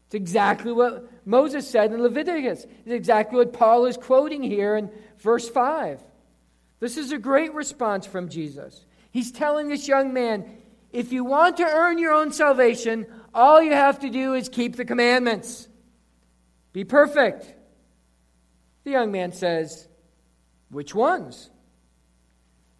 It's 0.06 0.14
exactly 0.14 0.72
what 0.72 1.10
Moses 1.26 1.68
said 1.68 1.92
in 1.92 2.02
Leviticus. 2.02 2.64
It's 2.64 2.92
exactly 2.92 3.38
what 3.38 3.52
Paul 3.52 3.86
is 3.86 3.96
quoting 3.96 4.42
here 4.42 4.76
in 4.76 4.90
verse 5.18 5.48
5. 5.48 6.00
This 6.80 6.96
is 6.96 7.12
a 7.12 7.18
great 7.18 7.54
response 7.54 8.06
from 8.06 8.28
Jesus. 8.28 8.84
He's 9.10 9.32
telling 9.32 9.68
this 9.68 9.88
young 9.88 10.12
man 10.12 10.58
if 10.92 11.12
you 11.12 11.24
want 11.24 11.56
to 11.56 11.64
earn 11.64 11.98
your 11.98 12.12
own 12.12 12.32
salvation, 12.32 13.06
all 13.34 13.60
you 13.60 13.72
have 13.72 13.98
to 14.00 14.10
do 14.10 14.34
is 14.34 14.48
keep 14.48 14.76
the 14.76 14.84
commandments. 14.84 15.68
Be 16.72 16.84
perfect. 16.84 17.52
The 18.84 18.92
young 18.92 19.10
man 19.10 19.32
says, 19.32 19.88
Which 20.74 20.92
ones? 20.92 21.50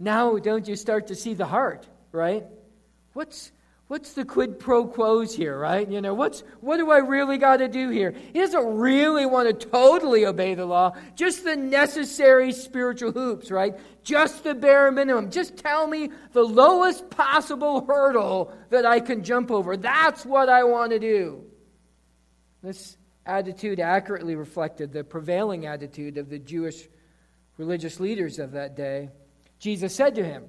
Now, 0.00 0.36
don't 0.38 0.66
you 0.66 0.74
start 0.74 1.06
to 1.06 1.14
see 1.14 1.34
the 1.34 1.46
heart, 1.46 1.86
right? 2.10 2.44
What's, 3.12 3.52
what's 3.86 4.14
the 4.14 4.24
quid 4.24 4.58
pro 4.58 4.88
quos 4.88 5.32
here, 5.32 5.56
right? 5.56 5.88
You 5.88 6.00
know, 6.00 6.12
what's 6.12 6.42
what 6.60 6.78
do 6.78 6.90
I 6.90 6.98
really 6.98 7.38
got 7.38 7.58
to 7.58 7.68
do 7.68 7.90
here? 7.90 8.12
He 8.32 8.40
doesn't 8.40 8.78
really 8.78 9.26
want 9.26 9.48
to 9.48 9.66
totally 9.68 10.26
obey 10.26 10.56
the 10.56 10.66
law, 10.66 10.96
just 11.14 11.44
the 11.44 11.54
necessary 11.54 12.50
spiritual 12.50 13.12
hoops, 13.12 13.52
right? 13.52 13.78
Just 14.02 14.42
the 14.42 14.56
bare 14.56 14.90
minimum. 14.90 15.30
Just 15.30 15.56
tell 15.56 15.86
me 15.86 16.10
the 16.32 16.42
lowest 16.42 17.08
possible 17.10 17.86
hurdle 17.86 18.52
that 18.70 18.84
I 18.84 18.98
can 18.98 19.22
jump 19.22 19.52
over. 19.52 19.76
That's 19.76 20.26
what 20.26 20.48
I 20.48 20.64
want 20.64 20.90
to 20.90 20.98
do. 20.98 21.44
This 22.60 22.96
attitude 23.24 23.78
accurately 23.78 24.34
reflected 24.34 24.92
the 24.92 25.04
prevailing 25.04 25.66
attitude 25.66 26.18
of 26.18 26.28
the 26.28 26.40
Jewish 26.40 26.88
religious 27.56 28.00
leaders 28.00 28.38
of 28.38 28.52
that 28.52 28.76
day. 28.76 29.11
Jesus 29.58 29.94
said 29.94 30.14
to 30.16 30.25
him, 30.25 30.44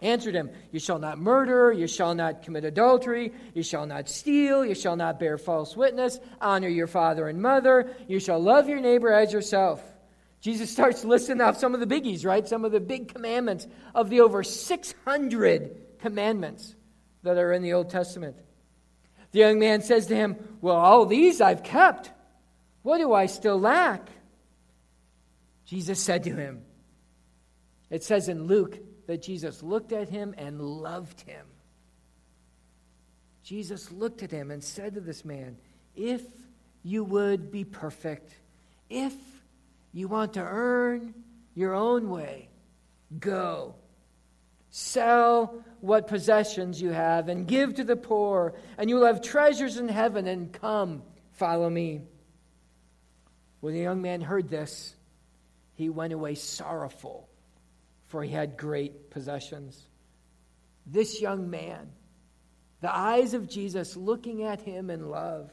answered 0.00 0.34
him, 0.34 0.50
You 0.70 0.78
shall 0.78 0.98
not 0.98 1.18
murder, 1.18 1.72
you 1.72 1.86
shall 1.86 2.14
not 2.14 2.42
commit 2.42 2.64
adultery, 2.64 3.32
you 3.54 3.62
shall 3.62 3.86
not 3.86 4.08
steal, 4.08 4.64
you 4.64 4.74
shall 4.74 4.96
not 4.96 5.18
bear 5.18 5.38
false 5.38 5.76
witness, 5.76 6.18
honor 6.40 6.68
your 6.68 6.86
father 6.86 7.28
and 7.28 7.40
mother, 7.40 7.90
you 8.08 8.20
shall 8.20 8.40
love 8.40 8.68
your 8.68 8.80
neighbor 8.80 9.12
as 9.12 9.32
yourself. 9.32 9.82
Jesus 10.40 10.70
starts 10.72 11.04
listing 11.04 11.40
off 11.40 11.58
some 11.58 11.74
of 11.74 11.80
the 11.80 11.86
biggies, 11.86 12.24
right? 12.24 12.46
Some 12.46 12.64
of 12.64 12.72
the 12.72 12.80
big 12.80 13.12
commandments 13.12 13.66
of 13.94 14.10
the 14.10 14.20
over 14.20 14.42
600 14.42 15.98
commandments 16.00 16.74
that 17.22 17.38
are 17.38 17.52
in 17.52 17.62
the 17.62 17.72
Old 17.72 17.90
Testament. 17.90 18.36
The 19.32 19.40
young 19.40 19.58
man 19.58 19.82
says 19.82 20.06
to 20.06 20.14
him, 20.14 20.36
Well, 20.60 20.76
all 20.76 21.06
these 21.06 21.40
I've 21.40 21.62
kept. 21.62 22.10
What 22.82 22.98
do 22.98 23.12
I 23.12 23.26
still 23.26 23.58
lack? 23.58 24.06
Jesus 25.64 25.98
said 25.98 26.24
to 26.24 26.34
him, 26.34 26.62
It 27.90 28.04
says 28.04 28.28
in 28.28 28.44
Luke 28.44 28.78
that 29.06 29.22
Jesus 29.22 29.62
looked 29.62 29.92
at 29.92 30.08
him 30.08 30.34
and 30.36 30.60
loved 30.60 31.20
him. 31.22 31.46
Jesus 33.42 33.90
looked 33.90 34.22
at 34.22 34.30
him 34.30 34.50
and 34.50 34.62
said 34.62 34.94
to 34.94 35.00
this 35.00 35.24
man, 35.24 35.56
If 35.94 36.22
you 36.82 37.04
would 37.04 37.50
be 37.50 37.64
perfect, 37.64 38.34
if 38.88 39.14
you 39.92 40.08
want 40.08 40.34
to 40.34 40.42
earn 40.42 41.14
your 41.54 41.74
own 41.74 42.08
way, 42.10 42.48
go. 43.18 43.74
Sell 44.70 45.62
what 45.80 46.08
possessions 46.08 46.82
you 46.82 46.90
have 46.90 47.28
and 47.28 47.46
give 47.46 47.74
to 47.76 47.84
the 47.84 47.96
poor, 47.96 48.54
and 48.76 48.90
you 48.90 48.96
will 48.96 49.06
have 49.06 49.22
treasures 49.22 49.76
in 49.76 49.88
heaven, 49.88 50.26
and 50.26 50.52
come, 50.52 51.02
follow 51.32 51.70
me. 51.70 52.00
When 53.60 53.74
the 53.74 53.80
young 53.80 54.02
man 54.02 54.20
heard 54.20 54.48
this, 54.48 54.94
he 55.74 55.88
went 55.88 56.12
away 56.12 56.34
sorrowful 56.34 57.28
for 58.14 58.22
he 58.22 58.30
had 58.30 58.56
great 58.56 59.10
possessions. 59.10 59.88
This 60.86 61.20
young 61.20 61.50
man, 61.50 61.90
the 62.80 62.94
eyes 62.94 63.34
of 63.34 63.48
Jesus 63.48 63.96
looking 63.96 64.44
at 64.44 64.60
him 64.60 64.88
in 64.88 65.10
love, 65.10 65.52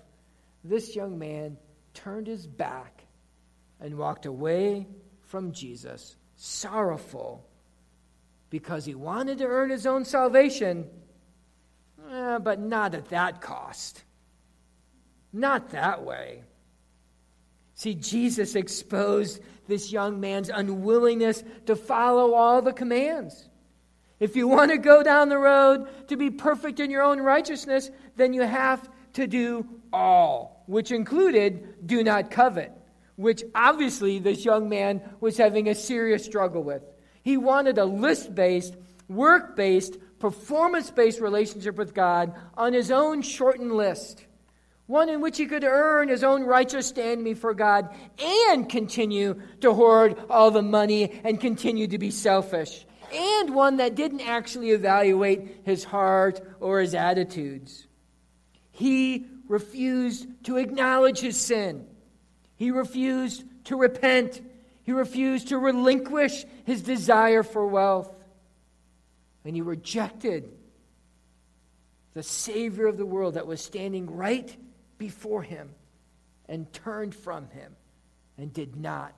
this 0.64 0.96
young 0.96 1.18
man 1.18 1.58
turned 1.96 2.28
his 2.28 2.46
back 2.46 3.04
and 3.80 3.98
walked 3.98 4.28
away 4.28 4.86
from 5.22 5.54
Jesus, 5.54 6.16
sorrowful 6.36 7.48
because 8.52 8.86
he 8.86 8.94
wanted 8.94 9.40
to 9.40 9.46
earn 9.46 9.72
his 9.72 9.88
own 9.88 10.06
salvation, 10.06 10.88
eh, 12.12 12.38
but 12.38 12.60
not 12.60 12.94
at 12.94 13.10
that 13.10 13.42
cost. 13.42 14.04
Not 15.34 15.70
that 15.70 16.04
way. 16.04 16.44
See, 17.82 17.96
Jesus 17.96 18.54
exposed 18.54 19.42
this 19.68 19.92
young 19.92 20.20
man's 20.20 20.50
unwillingness 20.50 21.44
to 21.66 21.76
follow 21.76 22.36
all 22.36 22.62
the 22.62 22.74
commands. 22.74 23.50
If 24.20 24.36
you 24.36 24.48
want 24.48 24.70
to 24.70 24.78
go 24.78 25.02
down 25.02 25.30
the 25.30 25.40
road 25.40 25.88
to 26.10 26.16
be 26.16 26.30
perfect 26.30 26.80
in 26.80 26.92
your 26.92 27.02
own 27.02 27.20
righteousness, 27.20 27.90
then 28.18 28.34
you 28.34 28.44
have 28.44 28.88
to 29.14 29.26
do 29.26 29.68
all, 29.92 30.64
which 30.68 30.92
included 30.92 31.88
do 31.88 32.04
not 32.04 32.30
covet, 32.30 32.72
which 33.16 33.44
obviously 33.56 34.20
this 34.20 34.46
young 34.46 34.70
man 34.70 35.02
was 35.20 35.36
having 35.36 35.68
a 35.68 35.74
serious 35.74 36.24
struggle 36.24 36.62
with. 36.62 36.84
He 37.24 37.36
wanted 37.36 37.80
a 37.80 37.86
list 37.86 38.36
based, 38.36 38.76
work 39.08 39.56
based, 39.56 39.98
performance 40.20 40.92
based 40.92 41.20
relationship 41.20 41.78
with 41.78 41.96
God 41.96 42.36
on 42.56 42.74
his 42.74 42.92
own 42.92 43.24
shortened 43.24 43.72
list 43.72 44.24
one 44.92 45.08
in 45.08 45.22
which 45.22 45.38
he 45.38 45.46
could 45.46 45.64
earn 45.64 46.10
his 46.10 46.22
own 46.22 46.44
righteous 46.44 46.86
standing 46.86 47.24
before 47.24 47.54
God 47.54 47.90
and 48.22 48.68
continue 48.68 49.42
to 49.62 49.74
hoard 49.74 50.18
all 50.30 50.52
the 50.52 50.62
money 50.62 51.22
and 51.24 51.40
continue 51.40 51.88
to 51.88 51.98
be 51.98 52.12
selfish, 52.12 52.86
and 53.14 53.56
one 53.56 53.78
that 53.78 53.96
didn't 53.96 54.20
actually 54.20 54.72
evaluate 54.72 55.62
his 55.64 55.86
heart 55.86 56.42
or 56.60 56.82
his 56.82 56.94
attitudes. 56.94 57.88
He 58.72 59.28
refused 59.48 60.28
to 60.44 60.58
acknowledge 60.58 61.20
his 61.20 61.40
sin, 61.40 61.88
he 62.58 62.70
refused 62.70 63.46
to 63.66 63.78
repent, 63.78 64.42
he 64.84 64.92
refused 64.92 65.48
to 65.48 65.58
relinquish 65.58 66.44
his 66.66 66.82
desire 66.82 67.44
for 67.44 67.66
wealth, 67.66 68.14
and 69.46 69.56
he 69.56 69.62
rejected 69.62 70.52
the 72.14 72.24
Savior 72.24 72.88
of 72.88 72.98
the 72.98 73.06
world 73.06 73.36
that 73.36 73.48
was 73.48 73.64
standing 73.64 74.14
right 74.14 74.54
before 75.02 75.42
him 75.42 75.74
and 76.48 76.72
turned 76.72 77.16
from 77.16 77.50
him 77.50 77.76
and 78.38 78.54
did 78.54 78.76
not 78.76 79.16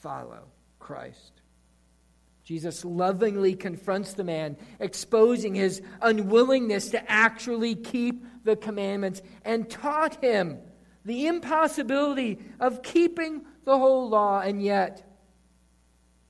follow 0.00 0.44
Christ. 0.78 1.42
Jesus 2.42 2.86
lovingly 2.86 3.54
confronts 3.54 4.14
the 4.14 4.24
man, 4.24 4.56
exposing 4.80 5.54
his 5.54 5.82
unwillingness 6.00 6.88
to 6.92 7.10
actually 7.10 7.74
keep 7.74 8.24
the 8.44 8.56
commandments, 8.56 9.20
and 9.44 9.68
taught 9.68 10.24
him 10.24 10.58
the 11.04 11.26
impossibility 11.26 12.38
of 12.58 12.82
keeping 12.82 13.42
the 13.64 13.76
whole 13.76 14.08
law, 14.08 14.40
and 14.40 14.62
yet 14.62 15.06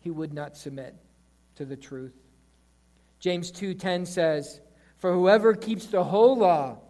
he 0.00 0.10
would 0.10 0.34
not 0.34 0.56
submit 0.56 0.96
to 1.54 1.64
the 1.64 1.76
truth. 1.76 2.16
James 3.20 3.52
2:10 3.52 4.04
says, 4.04 4.60
"For 4.96 5.12
whoever 5.12 5.54
keeps 5.54 5.86
the 5.86 6.02
whole 6.02 6.36
law 6.36 6.80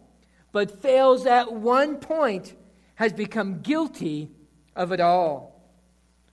but 0.53 0.83
fails 0.83 1.27
at 1.27 1.53
one 1.53 1.97
point, 1.97 2.55
has 2.97 3.13
become 3.13 3.61
guilty 3.61 4.31
of 4.77 4.93
it 4.93 5.01
all. 5.01 5.51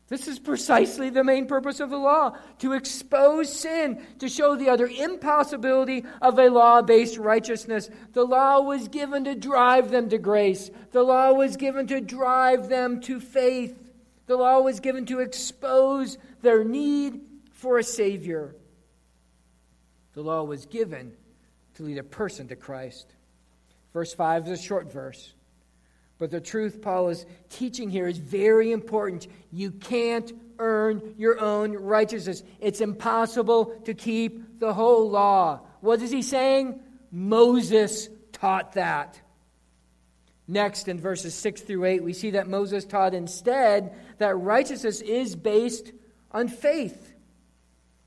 This 0.10 0.30
is 0.30 0.40
precisely 0.40 1.10
the 1.10 1.24
main 1.24 1.48
purpose 1.48 1.82
of 1.82 1.90
the 1.90 1.98
law 1.98 2.38
to 2.60 2.74
expose 2.74 3.52
sin, 3.52 4.02
to 4.20 4.30
show 4.30 4.56
the 4.56 4.70
utter 4.70 4.88
impossibility 4.88 6.06
of 6.22 6.40
a 6.40 6.50
law 6.50 6.82
based 6.82 7.18
righteousness. 7.18 7.90
The 8.14 8.24
law 8.24 8.62
was 8.62 8.88
given 8.88 9.26
to 9.26 9.36
drive 9.36 9.92
them 9.92 10.08
to 10.10 10.18
grace, 10.18 10.72
the 10.92 11.04
law 11.04 11.34
was 11.34 11.58
given 11.58 11.88
to 11.88 12.00
drive 12.00 12.70
them 12.70 13.02
to 13.02 13.20
faith, 13.20 13.78
the 14.28 14.38
law 14.38 14.62
was 14.62 14.80
given 14.80 15.06
to 15.08 15.20
expose 15.20 16.18
their 16.42 16.64
need 16.64 17.20
for 17.52 17.78
a 17.78 17.84
Savior. 17.84 18.56
The 20.14 20.22
law 20.22 20.44
was 20.44 20.66
given 20.66 21.14
to 21.76 21.84
lead 21.84 21.98
a 21.98 22.04
person 22.04 22.48
to 22.48 22.56
Christ. 22.56 23.14
Verse 23.98 24.14
5 24.14 24.46
is 24.48 24.60
a 24.60 24.62
short 24.62 24.94
verse. 24.94 25.34
But 26.20 26.30
the 26.30 26.40
truth 26.40 26.84
Paul 26.84 27.10
is 27.10 27.26
teaching 27.50 27.90
here 27.90 28.08
is 28.08 28.20
very 28.20 28.72
important. 28.72 29.26
You 29.52 29.72
can't 29.72 30.32
earn 30.60 31.16
your 31.18 31.40
own 31.40 31.74
righteousness, 31.74 32.44
it's 32.60 32.80
impossible 32.80 33.74
to 33.86 33.96
keep 33.96 34.60
the 34.60 34.72
whole 34.72 35.10
law. 35.10 35.62
What 35.82 36.00
is 36.04 36.12
he 36.12 36.22
saying? 36.22 36.80
Moses 37.10 38.08
taught 38.34 38.74
that. 38.74 39.20
Next, 40.48 40.88
in 40.88 41.00
verses 41.00 41.34
6 41.34 41.62
through 41.62 41.86
8, 41.86 42.04
we 42.04 42.14
see 42.14 42.30
that 42.32 42.48
Moses 42.48 42.86
taught 42.86 43.16
instead 43.16 43.96
that 44.20 44.36
righteousness 44.36 45.02
is 45.02 45.36
based 45.36 45.92
on 46.32 46.50
faith. 46.50 47.16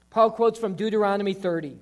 Paul 0.09 0.31
quotes 0.31 0.61
from 0.61 0.77
Deuteronomy 0.77 1.35
30. 1.35 1.81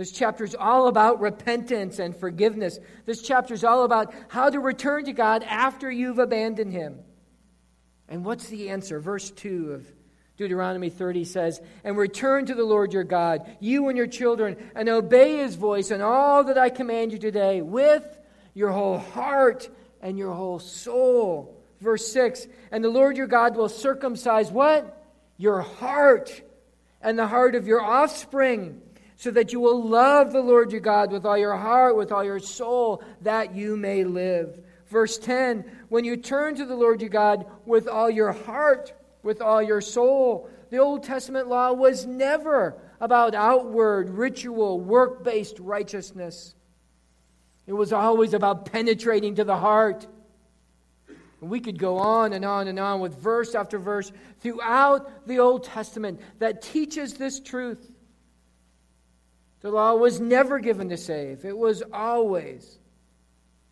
This 0.00 0.12
chapter 0.12 0.44
is 0.44 0.56
all 0.58 0.88
about 0.88 1.20
repentance 1.20 1.98
and 1.98 2.16
forgiveness. 2.16 2.78
This 3.04 3.20
chapter 3.20 3.52
is 3.52 3.64
all 3.64 3.84
about 3.84 4.14
how 4.28 4.48
to 4.48 4.58
return 4.58 5.04
to 5.04 5.12
God 5.12 5.42
after 5.42 5.90
you've 5.90 6.18
abandoned 6.18 6.72
Him. 6.72 7.00
And 8.08 8.24
what's 8.24 8.48
the 8.48 8.70
answer? 8.70 8.98
Verse 8.98 9.30
2 9.30 9.72
of 9.72 9.92
Deuteronomy 10.38 10.88
30 10.88 11.26
says, 11.26 11.60
And 11.84 11.98
return 11.98 12.46
to 12.46 12.54
the 12.54 12.64
Lord 12.64 12.94
your 12.94 13.04
God, 13.04 13.42
you 13.60 13.88
and 13.88 13.98
your 13.98 14.06
children, 14.06 14.56
and 14.74 14.88
obey 14.88 15.36
His 15.36 15.56
voice 15.56 15.90
and 15.90 16.02
all 16.02 16.44
that 16.44 16.56
I 16.56 16.70
command 16.70 17.12
you 17.12 17.18
today 17.18 17.60
with 17.60 18.02
your 18.54 18.70
whole 18.70 18.96
heart 18.96 19.68
and 20.00 20.16
your 20.16 20.32
whole 20.32 20.60
soul. 20.60 21.62
Verse 21.82 22.10
6 22.10 22.46
And 22.72 22.82
the 22.82 22.88
Lord 22.88 23.18
your 23.18 23.26
God 23.26 23.54
will 23.54 23.68
circumcise 23.68 24.50
what? 24.50 25.06
Your 25.36 25.60
heart 25.60 26.40
and 27.02 27.18
the 27.18 27.26
heart 27.26 27.54
of 27.54 27.66
your 27.66 27.82
offspring 27.82 28.80
so 29.20 29.30
that 29.30 29.52
you 29.52 29.60
will 29.60 29.86
love 29.86 30.32
the 30.32 30.40
Lord 30.40 30.72
your 30.72 30.80
God 30.80 31.12
with 31.12 31.26
all 31.26 31.36
your 31.36 31.54
heart, 31.54 31.94
with 31.94 32.10
all 32.10 32.24
your 32.24 32.38
soul, 32.38 33.04
that 33.20 33.54
you 33.54 33.76
may 33.76 34.02
live. 34.02 34.58
Verse 34.86 35.18
10 35.18 35.62
When 35.90 36.06
you 36.06 36.16
turn 36.16 36.54
to 36.54 36.64
the 36.64 36.74
Lord 36.74 37.02
your 37.02 37.10
God 37.10 37.44
with 37.66 37.86
all 37.86 38.08
your 38.08 38.32
heart, 38.32 38.94
with 39.22 39.42
all 39.42 39.62
your 39.62 39.82
soul, 39.82 40.48
the 40.70 40.78
Old 40.78 41.02
Testament 41.02 41.48
law 41.48 41.74
was 41.74 42.06
never 42.06 42.80
about 42.98 43.34
outward, 43.34 44.08
ritual, 44.08 44.80
work 44.80 45.22
based 45.22 45.58
righteousness. 45.58 46.54
It 47.66 47.74
was 47.74 47.92
always 47.92 48.32
about 48.32 48.72
penetrating 48.72 49.34
to 49.34 49.44
the 49.44 49.58
heart. 49.58 50.06
We 51.40 51.60
could 51.60 51.78
go 51.78 51.98
on 51.98 52.32
and 52.32 52.46
on 52.46 52.68
and 52.68 52.78
on 52.78 53.00
with 53.00 53.20
verse 53.20 53.54
after 53.54 53.78
verse 53.78 54.12
throughout 54.40 55.26
the 55.26 55.40
Old 55.40 55.64
Testament 55.64 56.22
that 56.38 56.62
teaches 56.62 57.12
this 57.14 57.38
truth. 57.38 57.86
The 59.60 59.70
law 59.70 59.94
was 59.94 60.20
never 60.20 60.58
given 60.58 60.88
to 60.88 60.96
save, 60.96 61.44
it 61.44 61.56
was 61.56 61.82
always, 61.92 62.78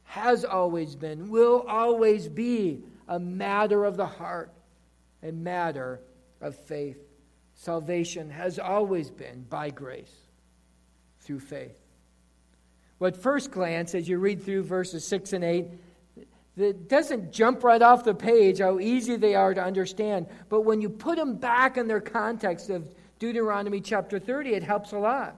has 0.04 0.44
always 0.44 0.96
been, 0.96 1.30
will 1.30 1.64
always 1.66 2.28
be 2.28 2.82
a 3.06 3.18
matter 3.18 3.84
of 3.84 3.96
the 3.96 4.06
heart, 4.06 4.52
a 5.22 5.32
matter 5.32 6.00
of 6.40 6.56
faith. 6.56 6.98
Salvation 7.54 8.30
has 8.30 8.58
always 8.58 9.10
been 9.10 9.44
by 9.48 9.70
grace 9.70 10.14
through 11.20 11.40
faith. 11.40 11.78
What 12.98 13.16
first 13.16 13.50
glance, 13.50 13.94
as 13.94 14.08
you 14.08 14.18
read 14.18 14.42
through 14.42 14.64
verses 14.64 15.06
6 15.06 15.32
and 15.32 15.44
8, 15.44 15.66
it 16.56 16.88
doesn't 16.88 17.32
jump 17.32 17.62
right 17.62 17.80
off 17.80 18.04
the 18.04 18.14
page 18.14 18.58
how 18.58 18.80
easy 18.80 19.16
they 19.16 19.34
are 19.34 19.54
to 19.54 19.62
understand. 19.62 20.26
But 20.48 20.62
when 20.62 20.80
you 20.80 20.88
put 20.88 21.16
them 21.16 21.36
back 21.36 21.76
in 21.76 21.86
their 21.86 22.00
context 22.00 22.70
of 22.70 22.92
Deuteronomy 23.18 23.80
chapter 23.80 24.18
30, 24.18 24.50
it 24.50 24.62
helps 24.62 24.92
a 24.92 24.98
lot. 24.98 25.36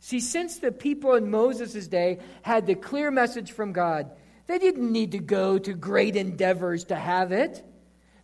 See, 0.00 0.20
since 0.20 0.58
the 0.58 0.72
people 0.72 1.14
in 1.14 1.30
Moses' 1.30 1.86
day 1.86 2.18
had 2.42 2.66
the 2.66 2.74
clear 2.74 3.10
message 3.10 3.52
from 3.52 3.72
God, 3.72 4.10
they 4.46 4.58
didn't 4.58 4.90
need 4.90 5.12
to 5.12 5.18
go 5.18 5.58
to 5.58 5.74
great 5.74 6.16
endeavors 6.16 6.84
to 6.84 6.96
have 6.96 7.32
it. 7.32 7.62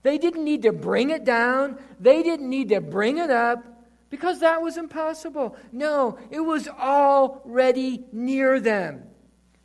They 0.03 0.19
didn't 0.19 0.45
need 0.45 0.63
to 0.63 0.73
bring 0.73 1.11
it 1.11 1.25
down. 1.25 1.79
They 2.01 2.23
didn't 2.23 2.49
need 2.49 2.71
to 2.71 2.81
bring 2.81 3.19
it 3.19 3.31
up 3.31 3.63
because 4.09 4.41
that 4.41 4.63
was 4.63 4.77
impossible. 4.77 5.57
No, 5.71 6.19
it 6.31 6.41
was 6.41 6.67
already 6.67 8.05
near 8.11 8.59
them. 8.59 9.03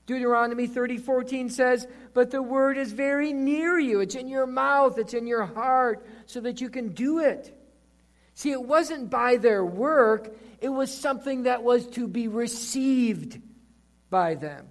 Deuteronomy 0.05 0.67
30 0.67 0.97
14 0.97 1.49
says, 1.49 1.87
But 2.13 2.31
the 2.31 2.41
word 2.41 2.77
is 2.77 2.91
very 2.91 3.31
near 3.31 3.79
you. 3.79 4.01
It's 4.01 4.15
in 4.15 4.27
your 4.27 4.47
mouth, 4.47 4.97
it's 4.97 5.13
in 5.13 5.27
your 5.27 5.45
heart, 5.45 6.05
so 6.25 6.41
that 6.41 6.59
you 6.59 6.69
can 6.69 6.89
do 6.89 7.19
it. 7.19 7.57
See, 8.33 8.51
it 8.51 8.61
wasn't 8.61 9.09
by 9.09 9.37
their 9.37 9.63
work, 9.63 10.35
it 10.61 10.69
was 10.69 10.95
something 10.95 11.43
that 11.43 11.63
was 11.63 11.87
to 11.87 12.07
be 12.07 12.27
received 12.27 13.41
by 14.09 14.35
them. 14.35 14.67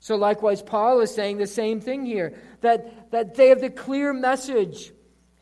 So, 0.00 0.16
likewise, 0.16 0.62
Paul 0.62 1.00
is 1.00 1.14
saying 1.14 1.38
the 1.38 1.46
same 1.46 1.80
thing 1.80 2.04
here 2.04 2.34
that, 2.62 3.12
that 3.12 3.36
they 3.36 3.50
have 3.50 3.60
the 3.60 3.70
clear 3.70 4.12
message. 4.12 4.90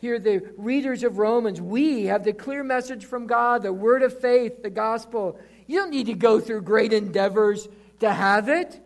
Here, 0.00 0.18
the 0.18 0.42
readers 0.56 1.02
of 1.02 1.18
Romans, 1.18 1.61
we 1.61 2.06
have 2.06 2.24
the 2.24 2.33
clear 2.33 2.64
message 2.64 3.04
from 3.04 3.26
God, 3.26 3.62
the 3.62 3.72
word 3.72 4.02
of 4.02 4.18
faith, 4.18 4.62
the 4.62 4.70
gospel. 4.70 5.38
You 5.66 5.78
don't 5.78 5.90
need 5.90 6.06
to 6.06 6.14
go 6.14 6.40
through 6.40 6.62
great 6.62 6.92
endeavors 6.92 7.68
to 8.00 8.12
have 8.12 8.48
it. 8.48 8.80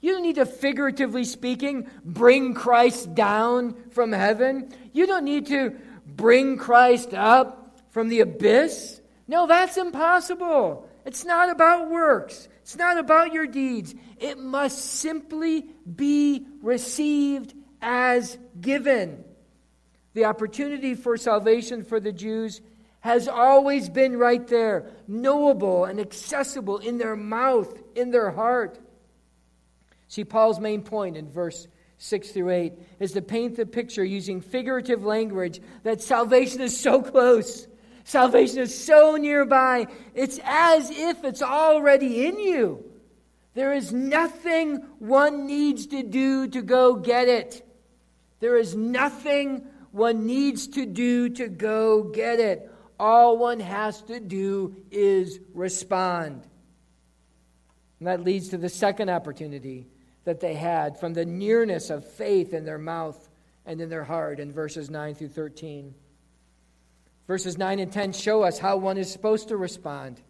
You 0.00 0.12
don't 0.12 0.22
need 0.22 0.36
to, 0.36 0.46
figuratively 0.46 1.24
speaking, 1.24 1.88
bring 2.04 2.54
Christ 2.54 3.14
down 3.14 3.74
from 3.90 4.12
heaven. 4.12 4.72
You 4.92 5.06
don't 5.06 5.24
need 5.24 5.46
to 5.46 5.76
bring 6.06 6.56
Christ 6.56 7.14
up 7.14 7.80
from 7.90 8.08
the 8.08 8.20
abyss. 8.20 8.99
No, 9.30 9.46
that's 9.46 9.76
impossible. 9.76 10.88
It's 11.06 11.24
not 11.24 11.50
about 11.50 11.88
works, 11.88 12.48
it's 12.62 12.74
not 12.74 12.98
about 12.98 13.32
your 13.32 13.46
deeds. 13.46 13.94
It 14.18 14.38
must 14.38 14.84
simply 14.96 15.66
be 15.86 16.48
received 16.60 17.54
as 17.80 18.36
given. 18.60 19.24
The 20.14 20.24
opportunity 20.24 20.96
for 20.96 21.16
salvation 21.16 21.84
for 21.84 22.00
the 22.00 22.10
Jews 22.10 22.60
has 22.98 23.28
always 23.28 23.88
been 23.88 24.16
right 24.16 24.44
there, 24.48 24.90
knowable 25.06 25.84
and 25.84 26.00
accessible 26.00 26.78
in 26.78 26.98
their 26.98 27.14
mouth, 27.14 27.72
in 27.94 28.10
their 28.10 28.32
heart. 28.32 28.80
See, 30.08 30.24
Paul's 30.24 30.58
main 30.58 30.82
point 30.82 31.16
in 31.16 31.30
verse 31.30 31.68
6 31.98 32.30
through 32.30 32.50
8 32.50 32.72
is 32.98 33.12
to 33.12 33.22
paint 33.22 33.54
the 33.54 33.64
picture 33.64 34.04
using 34.04 34.40
figurative 34.40 35.04
language 35.04 35.60
that 35.84 36.02
salvation 36.02 36.60
is 36.60 36.78
so 36.78 37.00
close. 37.00 37.68
Salvation 38.10 38.58
is 38.58 38.76
so 38.76 39.14
nearby. 39.14 39.86
It's 40.16 40.40
as 40.42 40.90
if 40.90 41.22
it's 41.22 41.42
already 41.42 42.26
in 42.26 42.40
you. 42.40 42.84
There 43.54 43.72
is 43.72 43.92
nothing 43.92 44.78
one 44.98 45.46
needs 45.46 45.86
to 45.86 46.02
do 46.02 46.48
to 46.48 46.60
go 46.60 46.96
get 46.96 47.28
it. 47.28 47.64
There 48.40 48.56
is 48.56 48.74
nothing 48.74 49.64
one 49.92 50.26
needs 50.26 50.66
to 50.68 50.86
do 50.86 51.28
to 51.28 51.46
go 51.46 52.02
get 52.02 52.40
it. 52.40 52.68
All 52.98 53.38
one 53.38 53.60
has 53.60 54.02
to 54.02 54.18
do 54.18 54.74
is 54.90 55.38
respond. 55.54 56.42
And 58.00 58.08
that 58.08 58.24
leads 58.24 58.48
to 58.48 58.58
the 58.58 58.68
second 58.68 59.08
opportunity 59.08 59.86
that 60.24 60.40
they 60.40 60.54
had 60.54 60.98
from 60.98 61.14
the 61.14 61.24
nearness 61.24 61.90
of 61.90 62.10
faith 62.10 62.54
in 62.54 62.64
their 62.64 62.76
mouth 62.76 63.28
and 63.64 63.80
in 63.80 63.88
their 63.88 64.04
heart 64.04 64.40
in 64.40 64.50
verses 64.50 64.90
9 64.90 65.14
through 65.14 65.28
13. 65.28 65.94
Verses 67.30 67.56
9 67.56 67.78
and 67.78 67.92
10 67.92 68.12
show 68.12 68.42
us 68.42 68.58
how 68.58 68.76
one 68.76 68.98
is 68.98 69.08
supposed 69.08 69.50
to 69.50 69.56
respond 69.56 70.20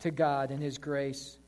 to 0.00 0.10
God 0.10 0.50
and 0.50 0.62
His 0.62 0.76
grace. 0.76 1.38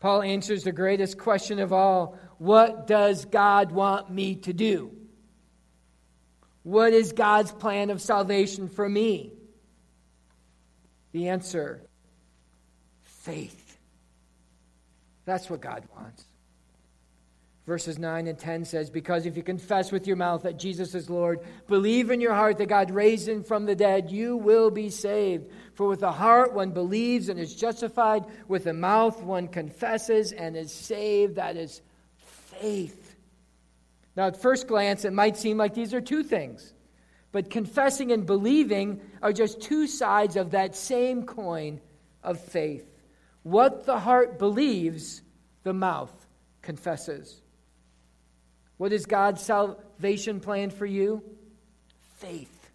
Paul 0.00 0.22
answers 0.22 0.64
the 0.64 0.72
greatest 0.72 1.18
question 1.18 1.58
of 1.58 1.70
all 1.70 2.16
What 2.38 2.86
does 2.86 3.26
God 3.26 3.72
want 3.72 4.10
me 4.10 4.36
to 4.36 4.54
do? 4.54 4.90
What 6.62 6.94
is 6.94 7.12
God's 7.12 7.52
plan 7.52 7.90
of 7.90 8.00
salvation 8.00 8.70
for 8.70 8.88
me? 8.88 9.34
The 11.12 11.28
answer 11.28 11.82
faith. 13.02 13.76
That's 15.26 15.50
what 15.50 15.60
God 15.60 15.84
wants. 15.94 16.24
Verses 17.64 17.96
9 17.96 18.26
and 18.26 18.36
10 18.36 18.64
says, 18.64 18.90
Because 18.90 19.24
if 19.24 19.36
you 19.36 19.42
confess 19.44 19.92
with 19.92 20.06
your 20.06 20.16
mouth 20.16 20.42
that 20.42 20.58
Jesus 20.58 20.96
is 20.96 21.08
Lord, 21.08 21.40
believe 21.68 22.10
in 22.10 22.20
your 22.20 22.34
heart 22.34 22.58
that 22.58 22.68
God 22.68 22.90
raised 22.90 23.28
him 23.28 23.44
from 23.44 23.66
the 23.66 23.76
dead, 23.76 24.10
you 24.10 24.36
will 24.36 24.70
be 24.70 24.90
saved. 24.90 25.48
For 25.74 25.86
with 25.86 26.00
the 26.00 26.10
heart 26.10 26.54
one 26.54 26.72
believes 26.72 27.28
and 27.28 27.38
is 27.38 27.54
justified, 27.54 28.24
with 28.48 28.64
the 28.64 28.72
mouth 28.72 29.22
one 29.22 29.46
confesses 29.46 30.32
and 30.32 30.56
is 30.56 30.72
saved. 30.72 31.36
That 31.36 31.56
is 31.56 31.82
faith. 32.16 33.14
Now, 34.16 34.26
at 34.26 34.42
first 34.42 34.66
glance, 34.66 35.04
it 35.04 35.12
might 35.12 35.36
seem 35.36 35.56
like 35.56 35.72
these 35.72 35.94
are 35.94 36.00
two 36.00 36.24
things. 36.24 36.74
But 37.30 37.48
confessing 37.48 38.10
and 38.10 38.26
believing 38.26 39.00
are 39.22 39.32
just 39.32 39.60
two 39.60 39.86
sides 39.86 40.34
of 40.34 40.50
that 40.50 40.74
same 40.74 41.24
coin 41.24 41.80
of 42.24 42.40
faith. 42.40 42.90
What 43.44 43.86
the 43.86 44.00
heart 44.00 44.38
believes, 44.40 45.22
the 45.62 45.72
mouth 45.72 46.12
confesses. 46.60 47.41
What 48.82 48.92
is 48.92 49.06
God's 49.06 49.40
salvation 49.40 50.40
plan 50.40 50.70
for 50.70 50.84
you? 50.84 51.22
Faith, 52.16 52.68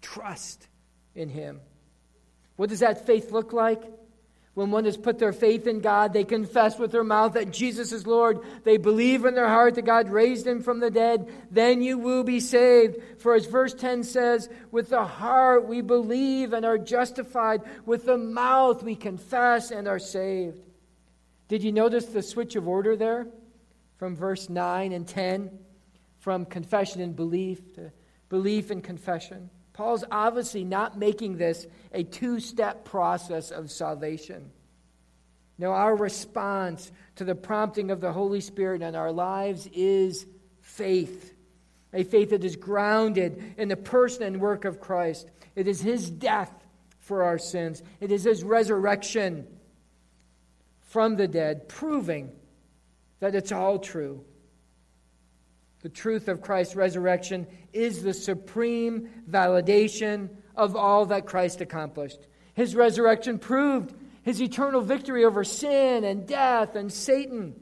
trust 0.00 0.66
in 1.14 1.28
Him. 1.28 1.60
What 2.56 2.70
does 2.70 2.80
that 2.80 3.04
faith 3.04 3.30
look 3.30 3.52
like? 3.52 3.82
When 4.54 4.70
one 4.70 4.86
has 4.86 4.96
put 4.96 5.18
their 5.18 5.34
faith 5.34 5.66
in 5.66 5.80
God, 5.80 6.14
they 6.14 6.24
confess 6.24 6.78
with 6.78 6.92
their 6.92 7.04
mouth 7.04 7.34
that 7.34 7.52
Jesus 7.52 7.92
is 7.92 8.06
Lord. 8.06 8.38
They 8.64 8.78
believe 8.78 9.26
in 9.26 9.34
their 9.34 9.48
heart 9.48 9.74
that 9.74 9.84
God 9.84 10.08
raised 10.08 10.46
him 10.46 10.62
from 10.62 10.80
the 10.80 10.90
dead. 10.90 11.30
Then 11.50 11.82
you 11.82 11.98
will 11.98 12.24
be 12.24 12.40
saved. 12.40 12.96
For 13.18 13.34
as 13.34 13.44
verse 13.44 13.74
10 13.74 14.04
says, 14.04 14.48
with 14.70 14.88
the 14.88 15.04
heart 15.04 15.68
we 15.68 15.82
believe 15.82 16.54
and 16.54 16.64
are 16.64 16.78
justified. 16.78 17.60
With 17.84 18.06
the 18.06 18.16
mouth 18.16 18.82
we 18.82 18.96
confess 18.96 19.72
and 19.72 19.88
are 19.88 19.98
saved. 19.98 20.62
Did 21.48 21.62
you 21.64 21.72
notice 21.72 22.06
the 22.06 22.22
switch 22.22 22.56
of 22.56 22.66
order 22.66 22.96
there? 22.96 23.26
From 23.98 24.16
verse 24.16 24.48
9 24.48 24.92
and 24.92 25.06
10, 25.06 25.50
from 26.18 26.46
confession 26.46 27.02
and 27.02 27.14
belief 27.14 27.74
to 27.74 27.92
belief 28.28 28.70
and 28.70 28.82
confession. 28.82 29.50
Paul's 29.72 30.04
obviously 30.10 30.64
not 30.64 30.98
making 30.98 31.36
this 31.36 31.66
a 31.92 32.02
two 32.02 32.40
step 32.40 32.84
process 32.84 33.50
of 33.50 33.70
salvation. 33.70 34.50
No, 35.58 35.72
our 35.72 35.94
response 35.94 36.90
to 37.16 37.24
the 37.24 37.34
prompting 37.34 37.90
of 37.90 38.00
the 38.00 38.12
Holy 38.12 38.40
Spirit 38.40 38.82
in 38.82 38.94
our 38.94 39.12
lives 39.12 39.68
is 39.72 40.26
faith. 40.60 41.34
A 41.92 42.04
faith 42.04 42.30
that 42.30 42.44
is 42.44 42.56
grounded 42.56 43.54
in 43.56 43.68
the 43.68 43.76
person 43.76 44.22
and 44.22 44.40
work 44.40 44.64
of 44.64 44.80
Christ. 44.80 45.28
It 45.56 45.66
is 45.66 45.80
His 45.80 46.10
death 46.10 46.52
for 47.00 47.22
our 47.22 47.38
sins, 47.38 47.82
it 48.00 48.12
is 48.12 48.24
His 48.24 48.44
resurrection 48.44 49.46
from 50.80 51.16
the 51.16 51.28
dead, 51.28 51.68
proving 51.68 52.32
that 53.20 53.34
it's 53.34 53.52
all 53.52 53.78
true. 53.78 54.24
The 55.82 55.88
truth 55.88 56.28
of 56.28 56.40
Christ's 56.40 56.76
resurrection 56.76 57.46
is 57.72 58.02
the 58.02 58.14
supreme 58.14 59.08
validation 59.30 60.28
of 60.56 60.74
all 60.74 61.06
that 61.06 61.26
Christ 61.26 61.60
accomplished. 61.60 62.26
His 62.54 62.74
resurrection 62.74 63.38
proved 63.38 63.94
his 64.22 64.42
eternal 64.42 64.80
victory 64.80 65.24
over 65.24 65.44
sin 65.44 66.04
and 66.04 66.26
death 66.26 66.74
and 66.74 66.92
Satan. 66.92 67.54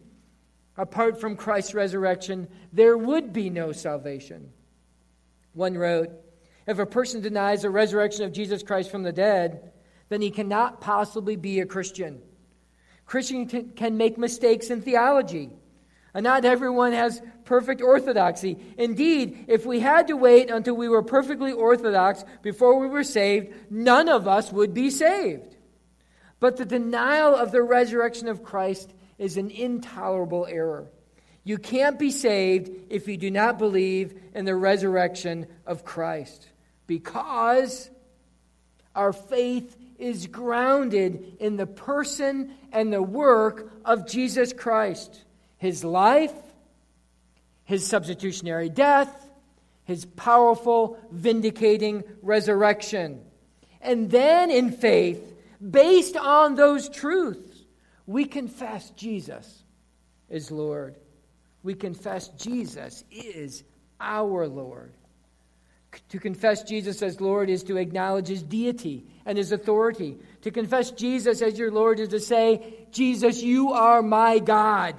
Apart 0.78 1.20
from 1.20 1.36
Christ's 1.36 1.74
resurrection, 1.74 2.48
there 2.72 2.96
would 2.96 3.32
be 3.32 3.50
no 3.50 3.72
salvation. 3.72 4.50
One 5.52 5.76
wrote 5.76 6.10
If 6.66 6.78
a 6.78 6.86
person 6.86 7.20
denies 7.20 7.62
the 7.62 7.70
resurrection 7.70 8.24
of 8.24 8.32
Jesus 8.32 8.62
Christ 8.62 8.90
from 8.90 9.02
the 9.02 9.12
dead, 9.12 9.72
then 10.08 10.22
he 10.22 10.30
cannot 10.30 10.80
possibly 10.80 11.36
be 11.36 11.60
a 11.60 11.66
Christian. 11.66 12.22
Christians 13.06 13.54
can 13.76 13.96
make 13.96 14.18
mistakes 14.18 14.68
in 14.68 14.82
theology. 14.82 15.50
And 16.12 16.24
not 16.24 16.44
everyone 16.44 16.92
has 16.92 17.22
perfect 17.44 17.80
orthodoxy. 17.80 18.58
Indeed, 18.76 19.44
if 19.48 19.64
we 19.64 19.80
had 19.80 20.08
to 20.08 20.16
wait 20.16 20.50
until 20.50 20.74
we 20.74 20.88
were 20.88 21.02
perfectly 21.02 21.52
orthodox 21.52 22.24
before 22.42 22.78
we 22.78 22.86
were 22.86 23.04
saved, 23.04 23.54
none 23.70 24.08
of 24.08 24.26
us 24.26 24.50
would 24.50 24.74
be 24.74 24.90
saved. 24.90 25.56
But 26.40 26.56
the 26.56 26.64
denial 26.64 27.34
of 27.34 27.52
the 27.52 27.62
resurrection 27.62 28.28
of 28.28 28.42
Christ 28.42 28.92
is 29.18 29.36
an 29.36 29.50
intolerable 29.50 30.46
error. 30.46 30.90
You 31.44 31.58
can't 31.58 31.98
be 31.98 32.10
saved 32.10 32.70
if 32.90 33.06
you 33.06 33.16
do 33.16 33.30
not 33.30 33.58
believe 33.58 34.18
in 34.34 34.44
the 34.44 34.56
resurrection 34.56 35.46
of 35.64 35.84
Christ 35.84 36.48
because 36.86 37.88
our 38.94 39.12
faith 39.12 39.76
is 39.98 40.26
grounded 40.26 41.36
in 41.40 41.56
the 41.56 41.66
person 41.66 42.52
and 42.72 42.92
the 42.92 43.02
work 43.02 43.72
of 43.84 44.08
Jesus 44.08 44.52
Christ. 44.52 45.24
His 45.58 45.84
life, 45.84 46.34
his 47.64 47.86
substitutionary 47.86 48.68
death, 48.68 49.30
his 49.84 50.04
powerful, 50.04 50.98
vindicating 51.10 52.04
resurrection. 52.22 53.22
And 53.80 54.10
then 54.10 54.50
in 54.50 54.72
faith, 54.72 55.34
based 55.70 56.16
on 56.16 56.54
those 56.54 56.88
truths, 56.88 57.64
we 58.06 58.24
confess 58.24 58.90
Jesus 58.90 59.62
is 60.28 60.50
Lord 60.50 60.96
we 61.66 61.74
confess 61.74 62.28
Jesus 62.28 63.02
is 63.10 63.64
our 64.00 64.46
Lord. 64.46 64.92
To 66.10 66.18
confess 66.18 66.62
Jesus 66.62 67.02
as 67.02 67.20
Lord 67.20 67.50
is 67.50 67.62
to 67.64 67.76
acknowledge 67.76 68.28
his 68.28 68.42
deity 68.42 69.06
and 69.24 69.36
his 69.36 69.52
authority. 69.52 70.18
To 70.42 70.50
confess 70.50 70.90
Jesus 70.90 71.42
as 71.42 71.58
your 71.58 71.70
Lord 71.70 72.00
is 72.00 72.08
to 72.10 72.20
say, 72.20 72.86
Jesus, 72.90 73.42
you 73.42 73.72
are 73.72 74.02
my 74.02 74.38
God, 74.38 74.96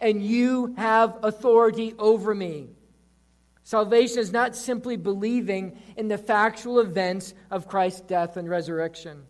and 0.00 0.22
you 0.22 0.74
have 0.76 1.18
authority 1.22 1.94
over 1.98 2.34
me. 2.34 2.68
Salvation 3.64 4.18
is 4.18 4.32
not 4.32 4.54
simply 4.54 4.96
believing 4.96 5.80
in 5.96 6.08
the 6.08 6.18
factual 6.18 6.78
events 6.78 7.34
of 7.50 7.66
Christ's 7.66 8.02
death 8.02 8.36
and 8.36 8.48
resurrection. 8.48 9.24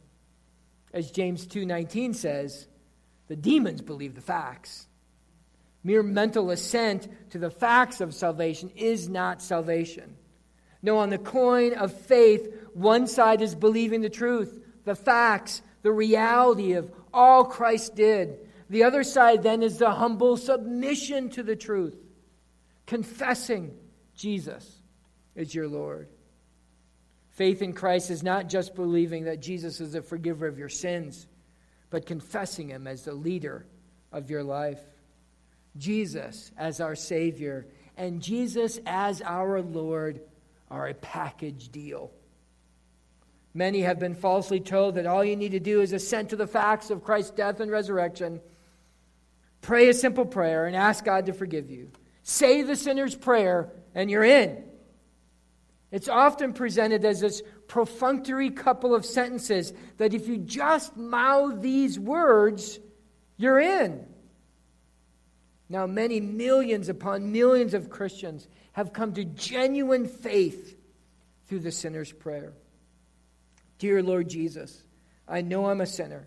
As 0.92 1.11
James 1.11 1.46
2:19 1.46 2.14
says, 2.14 2.68
the 3.28 3.37
demons 3.37 3.80
believe 3.80 4.14
the 4.14 4.20
facts. 4.20 4.87
Mere 5.82 6.02
mental 6.02 6.50
assent 6.50 7.09
to 7.30 7.38
the 7.38 7.50
facts 7.50 8.00
of 8.00 8.14
salvation 8.14 8.70
is 8.76 9.09
not 9.09 9.40
salvation. 9.40 10.16
No, 10.87 10.99
on 10.99 11.11
the 11.11 11.18
coin 11.18 11.75
of 11.75 11.92
faith, 11.92 12.49
one 12.72 13.09
side 13.09 13.42
is 13.42 13.57
believing 13.57 14.03
the 14.03 14.09
truth, 14.09 14.57
the 14.85 14.94
facts, 14.94 15.61
the 15.83 15.90
reality 15.90 16.75
of 16.75 16.92
all 17.12 17.44
Christ 17.44 17.96
did. 17.96 18.38
The 18.70 18.85
other 18.85 19.03
side 19.03 19.42
then 19.42 19.64
is 19.64 19.79
the 19.79 19.90
humble 19.90 20.37
submission 20.37 21.29
to 21.31 21.42
the 21.42 21.57
truth, 21.57 21.96
confessing 22.87 23.77
Jesus 24.14 24.81
is 25.35 25.53
your 25.53 25.66
Lord. 25.66 26.09
Faith 27.31 27.62
in 27.62 27.72
Christ 27.72 28.12
is 28.12 28.22
not 28.22 28.49
just 28.49 28.77
believing 28.77 29.25
that 29.25 29.42
Jesus 29.42 29.81
is 29.81 29.94
the 29.94 30.03
forgiver 30.03 30.46
of 30.46 30.57
your 30.57 30.68
sins, 30.68 31.27
but 31.90 32.07
confessing 32.07 32.68
him 32.68 32.87
as 32.87 33.03
the 33.03 33.12
leader 33.12 33.66
of 34.12 34.31
your 34.31 34.44
life. 34.44 34.81
Jesus 35.77 36.53
as 36.57 36.81
our 36.81 36.94
Savior 36.94 37.66
and 37.96 38.22
Jesus 38.22 38.79
as 38.87 39.20
our 39.20 39.61
Lord 39.61 40.20
are 40.70 40.88
a 40.88 40.94
package 40.94 41.68
deal. 41.68 42.12
Many 43.55 43.81
have 43.81 43.98
been 43.98 44.14
falsely 44.14 44.61
told 44.61 44.96
that 44.96 45.07
all 45.07 45.24
you 45.24 45.37
need 45.37 45.52
to 45.52 45.61
do 45.61 45.81
is 45.81 45.92
assent 45.92 46.31
to 46.31 46.37
the 46.37 46.46
facts 46.46 46.90
of 46.90 47.02
Christ's 47.02 47.31
death 47.31 47.61
and 47.61 47.70
resurrection, 47.70 48.40
pray 49.62 49.88
a 49.88 49.94
simple 49.94 50.26
prayer, 50.26 50.66
and 50.66 50.76
ask 50.76 51.05
God 51.05 51.26
to 51.26 51.33
forgive 51.33 51.70
you. 51.70 51.90
Say 52.22 52.62
the 52.62 52.76
sinner's 52.76 53.14
prayer, 53.14 53.72
and 53.94 54.11
you're 54.11 54.24
in. 54.24 54.62
It's 55.90 56.09
often 56.09 56.52
presented 56.52 57.05
as 57.05 57.20
this 57.20 57.42
perfunctory 57.68 58.50
couple 58.50 58.94
of 58.94 59.07
sentences 59.07 59.72
that 59.96 60.12
if 60.12 60.29
you 60.29 60.37
just 60.37 60.96
mouth 60.96 61.62
these 61.62 61.98
words, 61.98 62.79
you're 63.37 63.61
in. 63.61 64.05
Now, 65.68 65.87
many 65.87 66.20
millions 66.20 66.88
upon 66.88 67.33
millions 67.33 67.74
of 67.74 67.90
Christians 67.90 68.46
have 68.76 68.92
come 68.92 69.14
to 69.14 69.24
genuine 69.24 70.06
faith 70.06 70.76
through 71.46 71.60
the 71.60 71.72
sinner's 71.72 72.12
prayer. 72.12 72.52
Dear 73.78 74.02
Lord 74.02 74.28
Jesus, 74.28 74.82
I 75.26 75.40
know 75.40 75.70
I'm 75.70 75.80
a 75.80 75.86
sinner, 75.86 76.26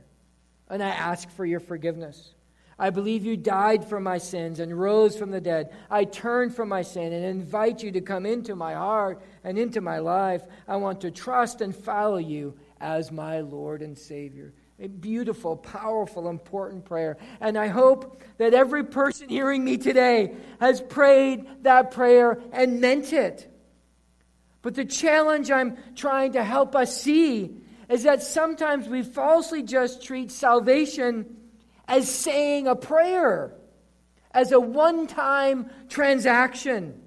and 0.68 0.82
I 0.82 0.90
ask 0.90 1.30
for 1.30 1.46
your 1.46 1.60
forgiveness. 1.60 2.34
I 2.80 2.90
believe 2.90 3.24
you 3.24 3.38
died 3.38 3.86
for 3.86 4.00
my 4.00 4.18
sins 4.18 4.60
and 4.60 4.80
rose 4.80 5.16
from 5.16 5.30
the 5.30 5.40
dead. 5.40 5.76
I 5.92 6.06
turn 6.06 6.50
from 6.50 6.70
my 6.70 6.82
sin 6.82 7.14
and 7.14 7.24
invite 7.24 7.84
you 7.84 7.92
to 7.92 8.02
come 8.02 8.26
into 8.26 8.56
my 8.56 8.74
heart 8.74 9.22
and 9.44 9.60
into 9.60 9.80
my 9.80 10.00
life. 10.00 10.42
I 10.68 10.78
want 10.78 11.02
to 11.02 11.12
trust 11.12 11.62
and 11.62 11.76
follow 11.76 12.18
you 12.18 12.58
as 12.82 13.12
my 13.12 13.42
Lord 13.42 13.84
and 13.84 13.96
Savior. 13.96 14.54
A 14.82 14.88
beautiful, 14.88 15.58
powerful, 15.58 16.30
important 16.30 16.86
prayer. 16.86 17.18
And 17.42 17.58
I 17.58 17.68
hope 17.68 18.22
that 18.38 18.54
every 18.54 18.86
person 18.86 19.28
hearing 19.28 19.66
me 19.66 19.78
today 19.78 20.36
has 20.62 20.80
prayed 20.80 21.46
that 21.64 21.92
prayer 21.92 22.42
and 22.54 22.80
meant 22.80 23.12
it. 23.12 23.54
But 24.62 24.76
the 24.76 24.86
challenge 24.86 25.52
I'm 25.52 25.78
trying 25.96 26.34
to 26.34 26.44
help 26.44 26.76
us 26.76 27.02
see 27.02 27.58
is 27.90 28.04
that 28.04 28.24
sometimes 28.24 28.88
we 28.88 29.04
falsely 29.04 29.64
just 29.64 30.02
treat 30.02 30.32
salvation 30.32 31.38
as 31.86 32.10
saying 32.10 32.68
a 32.68 32.76
prayer, 32.76 33.54
as 34.32 34.54
a 34.54 34.60
one 34.60 35.08
time 35.08 35.70
transaction. 35.90 37.02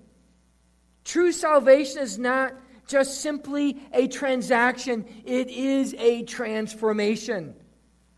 True 1.05 1.33
salvation 1.33 2.03
is 2.03 2.19
not 2.19 2.53
just 2.87 3.23
simply 3.23 3.81
a 3.95 4.09
transaction, 4.09 5.07
it 5.25 5.49
is 5.49 5.95
a 5.99 6.25
transformation. 6.25 7.55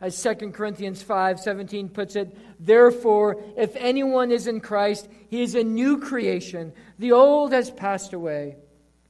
As 0.00 0.20
2 0.22 0.52
Corinthians 0.52 1.02
5 1.02 1.40
17 1.40 1.88
puts 1.88 2.16
it, 2.16 2.36
therefore, 2.58 3.42
if 3.56 3.76
anyone 3.76 4.30
is 4.30 4.46
in 4.46 4.60
Christ, 4.60 5.08
he 5.28 5.42
is 5.42 5.54
a 5.54 5.64
new 5.64 5.98
creation. 5.98 6.72
The 6.98 7.12
old 7.12 7.52
has 7.52 7.70
passed 7.70 8.12
away. 8.12 8.56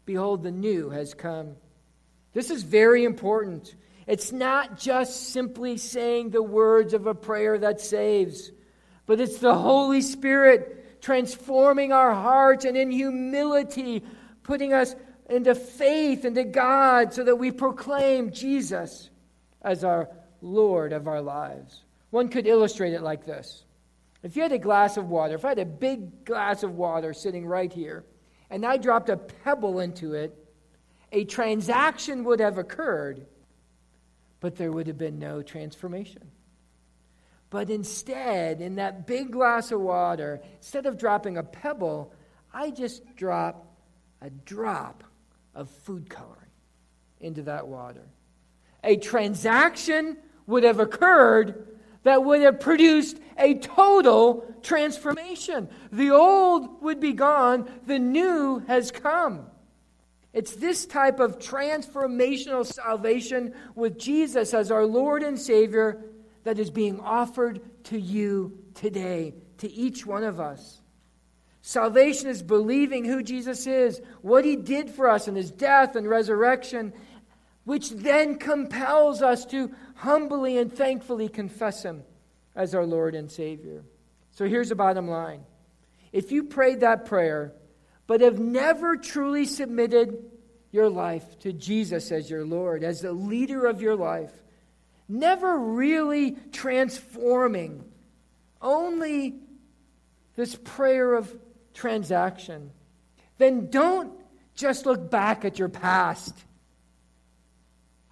Behold, 0.04 0.42
the 0.42 0.50
new 0.50 0.90
has 0.90 1.14
come. 1.14 1.56
This 2.32 2.50
is 2.50 2.62
very 2.62 3.04
important. 3.04 3.74
It's 4.06 4.32
not 4.32 4.78
just 4.78 5.30
simply 5.30 5.78
saying 5.78 6.30
the 6.30 6.42
words 6.42 6.92
of 6.92 7.06
a 7.06 7.14
prayer 7.14 7.58
that 7.58 7.80
saves, 7.80 8.52
but 9.06 9.20
it's 9.20 9.38
the 9.38 9.54
Holy 9.54 10.02
Spirit 10.02 11.00
transforming 11.00 11.92
our 11.92 12.14
hearts 12.14 12.64
and 12.64 12.76
in 12.76 12.90
humility 12.90 14.02
putting 14.42 14.72
us 14.72 14.94
into 15.28 15.54
faith 15.54 16.24
into 16.24 16.44
God 16.44 17.14
so 17.14 17.24
that 17.24 17.36
we 17.36 17.50
proclaim 17.50 18.30
Jesus 18.30 19.10
as 19.62 19.84
our 19.84 20.08
Lord 20.44 20.92
of 20.92 21.08
our 21.08 21.22
lives. 21.22 21.82
One 22.10 22.28
could 22.28 22.46
illustrate 22.46 22.92
it 22.92 23.02
like 23.02 23.24
this. 23.24 23.64
If 24.22 24.36
you 24.36 24.42
had 24.42 24.52
a 24.52 24.58
glass 24.58 24.96
of 24.96 25.08
water, 25.08 25.34
if 25.34 25.44
I 25.44 25.50
had 25.50 25.58
a 25.58 25.64
big 25.64 26.24
glass 26.24 26.62
of 26.62 26.72
water 26.72 27.12
sitting 27.12 27.46
right 27.46 27.72
here, 27.72 28.04
and 28.50 28.64
I 28.64 28.76
dropped 28.76 29.08
a 29.08 29.16
pebble 29.16 29.80
into 29.80 30.14
it, 30.14 30.36
a 31.12 31.24
transaction 31.24 32.24
would 32.24 32.40
have 32.40 32.58
occurred, 32.58 33.26
but 34.40 34.56
there 34.56 34.70
would 34.70 34.86
have 34.86 34.98
been 34.98 35.18
no 35.18 35.42
transformation. 35.42 36.30
But 37.50 37.70
instead, 37.70 38.60
in 38.60 38.76
that 38.76 39.06
big 39.06 39.30
glass 39.30 39.72
of 39.72 39.80
water, 39.80 40.40
instead 40.58 40.86
of 40.86 40.98
dropping 40.98 41.38
a 41.38 41.42
pebble, 41.42 42.12
I 42.52 42.70
just 42.70 43.16
drop 43.16 43.66
a 44.20 44.30
drop 44.30 45.04
of 45.54 45.70
food 45.70 46.10
coloring 46.10 46.38
into 47.20 47.42
that 47.42 47.66
water. 47.66 48.06
A 48.82 48.96
transaction 48.96 50.18
would 50.46 50.64
have 50.64 50.80
occurred 50.80 51.68
that 52.04 52.22
would 52.22 52.42
have 52.42 52.60
produced 52.60 53.18
a 53.38 53.54
total 53.54 54.44
transformation. 54.62 55.68
The 55.90 56.10
old 56.10 56.82
would 56.82 57.00
be 57.00 57.12
gone, 57.12 57.68
the 57.86 57.98
new 57.98 58.60
has 58.66 58.90
come. 58.90 59.46
It's 60.32 60.56
this 60.56 60.84
type 60.84 61.20
of 61.20 61.38
transformational 61.38 62.66
salvation 62.66 63.54
with 63.74 63.98
Jesus 63.98 64.52
as 64.52 64.70
our 64.70 64.84
Lord 64.84 65.22
and 65.22 65.38
Savior 65.38 66.04
that 66.44 66.58
is 66.58 66.70
being 66.70 67.00
offered 67.00 67.60
to 67.84 67.98
you 67.98 68.58
today, 68.74 69.34
to 69.58 69.70
each 69.70 70.04
one 70.04 70.24
of 70.24 70.40
us. 70.40 70.80
Salvation 71.62 72.28
is 72.28 72.42
believing 72.42 73.04
who 73.04 73.22
Jesus 73.22 73.66
is, 73.66 74.02
what 74.20 74.44
he 74.44 74.56
did 74.56 74.90
for 74.90 75.08
us 75.08 75.28
in 75.28 75.34
his 75.34 75.50
death 75.50 75.96
and 75.96 76.06
resurrection, 76.06 76.92
which 77.64 77.90
then 77.90 78.36
compels 78.36 79.22
us 79.22 79.46
to 79.46 79.70
humbly 79.94 80.58
and 80.58 80.72
thankfully 80.72 81.28
confess 81.28 81.82
Him 81.82 82.02
as 82.54 82.74
our 82.74 82.86
Lord 82.86 83.14
and 83.14 83.30
Savior. 83.30 83.84
So 84.32 84.46
here's 84.46 84.68
the 84.68 84.74
bottom 84.74 85.08
line 85.08 85.44
if 86.12 86.30
you 86.30 86.44
prayed 86.44 86.80
that 86.80 87.06
prayer, 87.06 87.52
but 88.06 88.20
have 88.20 88.38
never 88.38 88.96
truly 88.96 89.46
submitted 89.46 90.24
your 90.70 90.88
life 90.88 91.38
to 91.40 91.52
Jesus 91.52 92.10
as 92.10 92.28
your 92.28 92.44
Lord, 92.44 92.82
as 92.82 93.00
the 93.00 93.12
leader 93.12 93.66
of 93.66 93.80
your 93.80 93.96
life, 93.96 94.32
never 95.08 95.58
really 95.58 96.36
transforming, 96.52 97.84
only 98.60 99.34
this 100.36 100.56
prayer 100.56 101.14
of 101.14 101.32
transaction, 101.74 102.70
then 103.38 103.70
don't 103.70 104.12
just 104.54 104.86
look 104.86 105.10
back 105.10 105.44
at 105.44 105.58
your 105.58 105.68
past. 105.68 106.34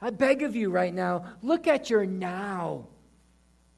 I 0.03 0.11
beg 0.11 0.43
of 0.43 0.57
you 0.57 0.69
right 0.69 0.93
now, 0.93 1.25
look 1.43 1.69
at 1.69 1.89
your 1.89 2.05
now. 2.05 2.89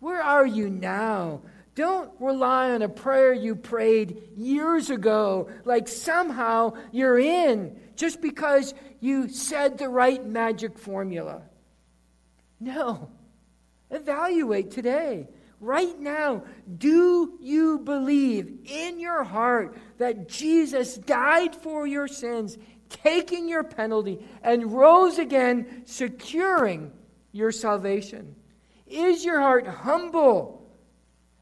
Where 0.00 0.22
are 0.22 0.46
you 0.46 0.70
now? 0.70 1.42
Don't 1.74 2.10
rely 2.18 2.70
on 2.70 2.80
a 2.80 2.88
prayer 2.88 3.34
you 3.34 3.54
prayed 3.54 4.22
years 4.34 4.88
ago, 4.88 5.50
like 5.64 5.86
somehow 5.86 6.74
you're 6.92 7.18
in 7.18 7.78
just 7.94 8.22
because 8.22 8.72
you 9.00 9.28
said 9.28 9.76
the 9.76 9.88
right 9.88 10.24
magic 10.24 10.78
formula. 10.78 11.42
No. 12.58 13.10
Evaluate 13.90 14.70
today. 14.70 15.28
Right 15.60 15.98
now, 15.98 16.44
do 16.78 17.38
you 17.40 17.78
believe 17.78 18.60
in 18.64 18.98
your 19.00 19.24
heart 19.24 19.76
that 19.98 20.28
Jesus 20.28 20.96
died 20.96 21.54
for 21.56 21.86
your 21.86 22.08
sins, 22.08 22.56
taking 23.02 23.48
your 23.48 23.64
penalty, 23.64 24.18
and 24.42 24.72
rose 24.72 25.18
again, 25.18 25.82
securing 25.86 26.92
your 27.32 27.52
salvation? 27.52 28.34
Is 28.86 29.24
your 29.24 29.40
heart 29.40 29.66
humble? 29.66 30.66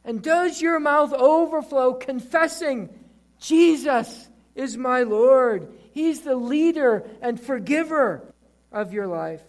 And 0.04 0.22
does 0.22 0.60
your 0.60 0.80
mouth 0.80 1.12
overflow 1.12 1.94
confessing, 1.94 2.88
Jesus 3.38 4.28
is 4.54 4.76
my 4.76 5.02
Lord? 5.02 5.68
He's 5.92 6.22
the 6.22 6.36
leader 6.36 7.04
and 7.20 7.40
forgiver 7.40 8.32
of 8.70 8.92
your 8.92 9.06
life. 9.06 9.42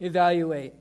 Evaluate. 0.00 0.74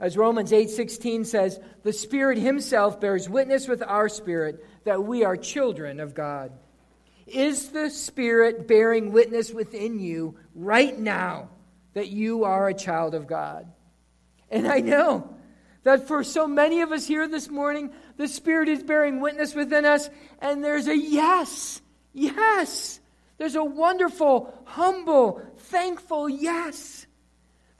As 0.00 0.16
Romans 0.16 0.50
8:16 0.50 1.26
says, 1.26 1.60
the 1.84 1.92
Spirit 1.92 2.38
himself 2.38 3.00
bears 3.00 3.28
witness 3.28 3.68
with 3.68 3.82
our 3.82 4.08
spirit 4.08 4.64
that 4.84 5.04
we 5.04 5.24
are 5.24 5.36
children 5.36 6.00
of 6.00 6.14
God. 6.14 6.52
Is 7.32 7.70
the 7.70 7.88
Spirit 7.88 8.68
bearing 8.68 9.12
witness 9.12 9.50
within 9.50 9.98
you 9.98 10.36
right 10.54 10.96
now 10.98 11.48
that 11.94 12.08
you 12.08 12.44
are 12.44 12.68
a 12.68 12.74
child 12.74 13.14
of 13.14 13.26
God? 13.26 13.66
And 14.50 14.68
I 14.68 14.80
know 14.80 15.34
that 15.84 16.06
for 16.06 16.22
so 16.24 16.46
many 16.46 16.82
of 16.82 16.92
us 16.92 17.06
here 17.06 17.26
this 17.26 17.48
morning, 17.48 17.90
the 18.18 18.28
Spirit 18.28 18.68
is 18.68 18.82
bearing 18.82 19.20
witness 19.20 19.54
within 19.54 19.86
us, 19.86 20.10
and 20.40 20.62
there's 20.62 20.88
a 20.88 20.96
yes, 20.96 21.80
yes. 22.12 23.00
There's 23.38 23.56
a 23.56 23.64
wonderful, 23.64 24.52
humble, 24.64 25.40
thankful 25.56 26.28
yes. 26.28 27.06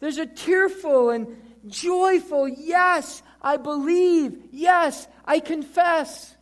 There's 0.00 0.18
a 0.18 0.26
tearful 0.26 1.10
and 1.10 1.36
joyful 1.68 2.48
yes, 2.48 3.22
I 3.40 3.58
believe. 3.58 4.48
Yes, 4.50 5.06
I 5.24 5.40
confess. 5.40 6.34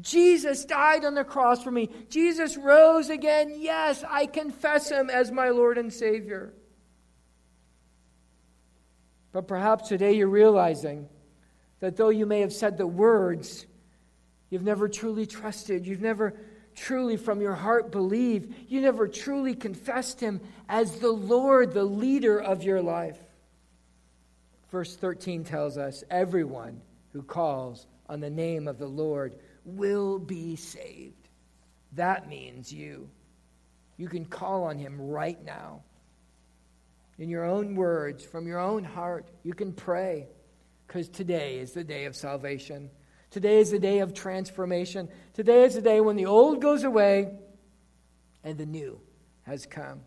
Jesus 0.00 0.64
died 0.64 1.04
on 1.04 1.14
the 1.14 1.24
cross 1.24 1.62
for 1.62 1.70
me. 1.70 1.90
Jesus 2.08 2.56
rose 2.56 3.10
again. 3.10 3.54
Yes, 3.56 4.04
I 4.08 4.26
confess 4.26 4.90
him 4.90 5.10
as 5.10 5.30
my 5.30 5.50
Lord 5.50 5.78
and 5.78 5.92
Savior. 5.92 6.52
But 9.32 9.46
perhaps 9.46 9.88
today 9.88 10.12
you're 10.12 10.28
realizing 10.28 11.08
that 11.80 11.96
though 11.96 12.08
you 12.10 12.26
may 12.26 12.40
have 12.40 12.52
said 12.52 12.76
the 12.76 12.86
words, 12.86 13.66
you've 14.48 14.62
never 14.62 14.88
truly 14.88 15.26
trusted, 15.26 15.86
you've 15.86 16.00
never 16.00 16.34
truly 16.74 17.16
from 17.16 17.40
your 17.40 17.54
heart 17.54 17.90
believed, 17.90 18.54
you 18.68 18.80
never 18.80 19.08
truly 19.08 19.54
confessed 19.54 20.20
Him 20.20 20.40
as 20.68 20.98
the 21.00 21.10
Lord, 21.10 21.72
the 21.72 21.84
leader 21.84 22.40
of 22.40 22.62
your 22.62 22.82
life. 22.82 23.18
Verse 24.70 24.94
13 24.96 25.44
tells 25.44 25.76
us 25.76 26.04
everyone 26.10 26.80
who 27.12 27.22
calls 27.22 27.86
on 28.08 28.20
the 28.20 28.30
name 28.30 28.68
of 28.68 28.78
the 28.78 28.86
Lord 28.86 29.34
will 29.76 30.18
be 30.18 30.56
saved. 30.56 31.28
That 31.92 32.28
means 32.28 32.72
you. 32.72 33.08
You 33.96 34.08
can 34.08 34.24
call 34.24 34.64
on 34.64 34.78
Him 34.78 35.00
right 35.00 35.42
now 35.44 35.82
in 37.18 37.28
your 37.28 37.44
own 37.44 37.74
words, 37.74 38.24
from 38.24 38.46
your 38.46 38.58
own 38.58 38.82
heart. 38.82 39.28
You 39.42 39.52
can 39.52 39.72
pray 39.72 40.26
because 40.86 41.08
today 41.08 41.58
is 41.58 41.72
the 41.72 41.84
day 41.84 42.06
of 42.06 42.16
salvation. 42.16 42.90
Today 43.30 43.58
is 43.58 43.70
the 43.70 43.78
day 43.78 44.00
of 44.00 44.14
transformation. 44.14 45.08
Today 45.34 45.62
is 45.64 45.74
the 45.74 45.82
day 45.82 46.00
when 46.00 46.16
the 46.16 46.26
old 46.26 46.60
goes 46.60 46.82
away 46.82 47.32
and 48.42 48.58
the 48.58 48.66
new 48.66 49.00
has 49.42 49.66
come. 49.66 50.00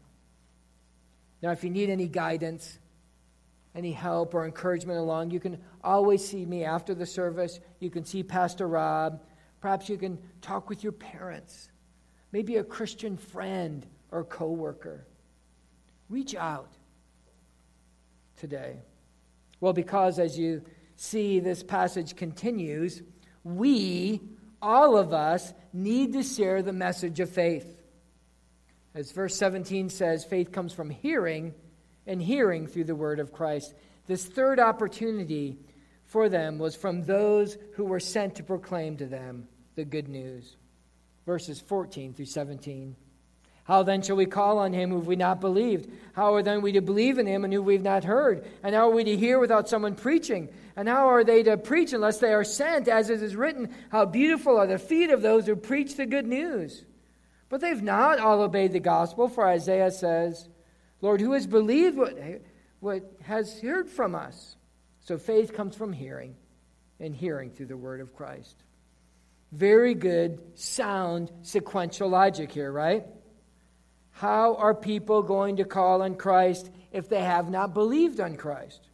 Now, 1.42 1.52
if 1.52 1.64
you 1.64 1.70
need 1.70 1.90
any 1.90 2.08
guidance, 2.08 2.80
any 3.76 3.92
help 3.92 4.34
or 4.34 4.46
encouragement 4.46 5.00
along, 5.00 5.32
you 5.32 5.40
can 5.40 5.60
always 5.84 6.26
see 6.26 6.46
me 6.46 6.64
after 6.64 6.96
the 6.96 7.06
service. 7.06 7.60
You 7.80 7.90
can 7.90 8.06
see 8.06 8.24
Pastor 8.24 8.68
Rob. 8.68 9.22
Perhaps 9.64 9.88
you 9.88 9.98
can 9.98 10.20
talk 10.42 10.68
with 10.68 10.84
your 10.84 10.92
parents, 10.92 11.70
maybe 12.34 12.58
a 12.58 12.66
Christian 12.66 13.16
friend 13.16 13.88
or 14.12 14.26
coworker. 14.26 15.08
Reach 16.10 16.36
out 16.36 16.74
today? 18.36 18.82
Well, 19.62 19.72
because 19.72 20.20
as 20.20 20.38
you 20.38 20.64
see, 20.98 21.40
this 21.40 21.64
passage 21.64 22.18
continues, 22.18 23.04
we, 23.46 24.20
all 24.62 24.98
of 24.98 25.14
us, 25.14 25.54
need 25.72 26.12
to 26.12 26.24
share 26.24 26.62
the 26.62 26.74
message 26.74 27.22
of 27.22 27.30
faith. 27.30 27.82
As 28.94 29.14
verse 29.14 29.38
17 29.38 29.90
says, 29.90 30.26
faith 30.26 30.52
comes 30.52 30.74
from 30.74 30.90
hearing, 30.90 31.54
and 32.06 32.22
hearing 32.22 32.68
through 32.68 32.84
the 32.84 32.96
word 32.96 33.22
of 33.22 33.32
Christ. 33.32 33.74
This 34.08 34.26
third 34.26 34.60
opportunity 34.60 35.58
for 36.04 36.28
them 36.28 36.60
was 36.60 36.76
from 36.76 37.06
those 37.06 37.58
who 37.76 37.86
were 37.86 38.02
sent 38.02 38.36
to 38.36 38.44
proclaim 38.44 38.98
to 38.98 39.06
them 39.06 39.48
the 39.76 39.86
good 39.86 40.08
news. 40.08 40.56
Verses 41.26 41.60
14 41.60 42.14
through 42.14 42.26
17. 42.26 42.96
How 43.66 43.84
then 43.84 44.02
shall 44.02 44.18
we 44.18 44.26
call 44.26 44.60
on 44.60 44.74
him 44.74 44.90
who 44.90 45.00
we 45.00 45.16
not 45.16 45.40
believed? 45.40 45.90
How 46.14 46.36
are 46.36 46.44
then 46.44 46.62
we 46.62 46.74
to 46.74 46.82
believe 46.82 47.18
in 47.18 47.26
him 47.26 47.46
and 47.46 47.54
who 47.54 47.62
we've 47.62 47.82
not 47.82 48.04
heard? 48.04 48.46
And 48.62 48.76
how 48.76 48.90
are 48.90 48.94
we 48.94 49.06
to 49.06 49.16
hear 49.16 49.40
without 49.40 49.70
someone 49.70 49.96
preaching? 49.96 50.50
And 50.76 50.90
how 50.90 51.08
are 51.08 51.24
they 51.24 51.44
to 51.44 51.56
preach 51.56 51.94
unless 51.94 52.18
they 52.18 52.34
are 52.34 52.44
sent? 52.44 52.90
As 52.90 53.10
it 53.10 53.24
is 53.24 53.38
written, 53.38 53.74
How 53.90 54.06
beautiful 54.06 54.58
are 54.58 54.68
the 54.68 54.78
feet 54.78 55.12
of 55.12 55.22
those 55.22 55.46
who 55.46 55.56
preach 55.56 55.96
the 55.96 56.06
good 56.06 56.28
news. 56.28 56.84
But 57.48 57.62
they've 57.62 57.82
not 57.82 58.20
all 58.20 58.42
obeyed 58.42 58.74
the 58.74 58.80
gospel, 58.80 59.30
for 59.30 59.48
Isaiah 59.48 59.92
says, 59.92 60.50
Lord, 61.02 61.22
who 61.22 61.32
has 61.34 61.48
believed 61.48 61.98
what, 61.98 62.18
what 62.80 63.04
has 63.22 63.62
heard 63.62 63.90
from 63.90 64.16
us? 64.16 64.58
So 65.02 65.18
faith 65.18 65.54
comes 65.54 65.76
from 65.76 65.94
hearing, 65.94 66.36
and 67.00 67.16
hearing 67.16 67.52
through 67.52 67.68
the 67.68 67.78
word 67.78 68.02
of 68.02 68.16
Christ. 68.16 68.56
Very 69.54 69.94
good, 69.94 70.40
sound, 70.56 71.32
sequential 71.44 72.10
logic 72.10 72.52
here, 72.52 72.72
right? 72.72 73.06
How 74.10 74.56
are 74.56 74.74
people 74.74 75.22
going 75.22 75.58
to 75.58 75.64
call 75.64 76.02
on 76.02 76.16
Christ 76.16 76.72
if 76.92 77.08
they 77.08 77.22
have 77.22 77.52
not 77.52 77.76
believed 77.76 78.20
on 78.20 78.36
Christ? 78.36 78.88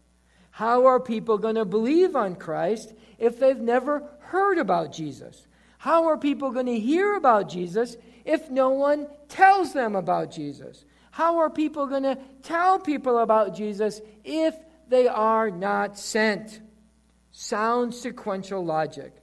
How 0.51 0.87
are 0.87 0.99
people 0.99 1.37
going 1.37 1.55
to 1.55 1.63
believe 1.63 2.13
on 2.13 2.35
Christ 2.35 2.93
if 3.17 3.39
they've 3.39 3.57
never 3.57 4.03
heard 4.19 4.57
about 4.57 4.91
Jesus? 4.91 5.47
How 5.77 6.07
are 6.07 6.17
people 6.17 6.51
going 6.51 6.65
to 6.65 6.77
hear 6.77 7.15
about 7.15 7.47
Jesus 7.47 7.95
if 8.25 8.49
no 8.49 8.71
one 8.71 9.07
tells 9.29 9.71
them 9.71 9.95
about 9.95 10.29
Jesus? 10.29 10.83
How 11.11 11.37
are 11.37 11.49
people 11.49 11.87
going 11.87 12.03
to 12.03 12.17
tell 12.43 12.79
people 12.79 13.19
about 13.19 13.55
Jesus 13.55 14.01
if 14.25 14.55
they 14.89 15.07
are 15.07 15.49
not 15.49 15.97
sent? 15.97 16.59
Sound 17.31 17.95
sequential 17.95 18.65
logic. 18.65 19.13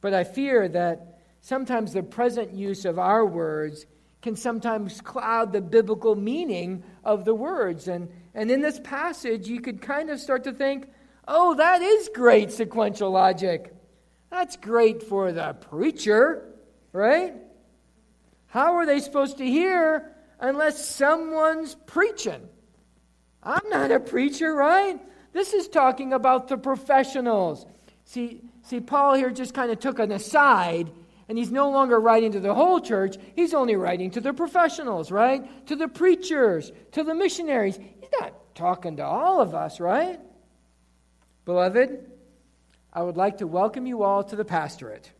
But 0.00 0.14
I 0.14 0.24
fear 0.24 0.68
that 0.68 1.20
sometimes 1.40 1.92
the 1.92 2.02
present 2.02 2.52
use 2.52 2.84
of 2.84 2.98
our 2.98 3.24
words 3.24 3.86
can 4.22 4.36
sometimes 4.36 5.00
cloud 5.00 5.52
the 5.52 5.60
biblical 5.60 6.14
meaning 6.14 6.82
of 7.04 7.24
the 7.24 7.34
words. 7.34 7.88
And, 7.88 8.10
and 8.34 8.50
in 8.50 8.60
this 8.60 8.78
passage, 8.80 9.48
you 9.48 9.60
could 9.60 9.80
kind 9.80 10.10
of 10.10 10.20
start 10.20 10.44
to 10.44 10.52
think, 10.52 10.88
oh, 11.26 11.54
that 11.54 11.80
is 11.82 12.10
great 12.14 12.52
sequential 12.52 13.10
logic. 13.10 13.74
That's 14.30 14.56
great 14.56 15.02
for 15.02 15.32
the 15.32 15.54
preacher, 15.54 16.44
right? 16.92 17.34
How 18.46 18.76
are 18.76 18.86
they 18.86 19.00
supposed 19.00 19.38
to 19.38 19.46
hear 19.46 20.12
unless 20.38 20.84
someone's 20.86 21.74
preaching? 21.86 22.48
I'm 23.42 23.68
not 23.68 23.90
a 23.90 24.00
preacher, 24.00 24.54
right? 24.54 25.00
This 25.32 25.54
is 25.54 25.68
talking 25.68 26.12
about 26.12 26.48
the 26.48 26.58
professionals. 26.58 27.64
See, 28.04 28.42
see, 28.70 28.80
Paul 28.80 29.14
here 29.14 29.30
just 29.30 29.52
kind 29.52 29.70
of 29.70 29.80
took 29.80 29.98
an 29.98 30.12
aside 30.12 30.90
and 31.28 31.36
he's 31.38 31.52
no 31.52 31.70
longer 31.70 32.00
writing 32.00 32.32
to 32.32 32.40
the 32.40 32.54
whole 32.54 32.80
church, 32.80 33.16
he's 33.36 33.54
only 33.54 33.76
writing 33.76 34.10
to 34.12 34.20
the 34.20 34.32
professionals, 34.32 35.12
right? 35.12 35.66
To 35.68 35.76
the 35.76 35.86
preachers, 35.86 36.72
to 36.92 37.04
the 37.04 37.14
missionaries. 37.14 37.76
He's 37.76 38.10
not 38.20 38.54
talking 38.54 38.96
to 38.96 39.04
all 39.04 39.40
of 39.40 39.54
us, 39.54 39.78
right? 39.78 40.18
Beloved, 41.44 42.10
I 42.92 43.02
would 43.02 43.16
like 43.16 43.38
to 43.38 43.46
welcome 43.46 43.86
you 43.86 44.02
all 44.02 44.24
to 44.24 44.34
the 44.34 44.44
pastorate. 44.44 45.10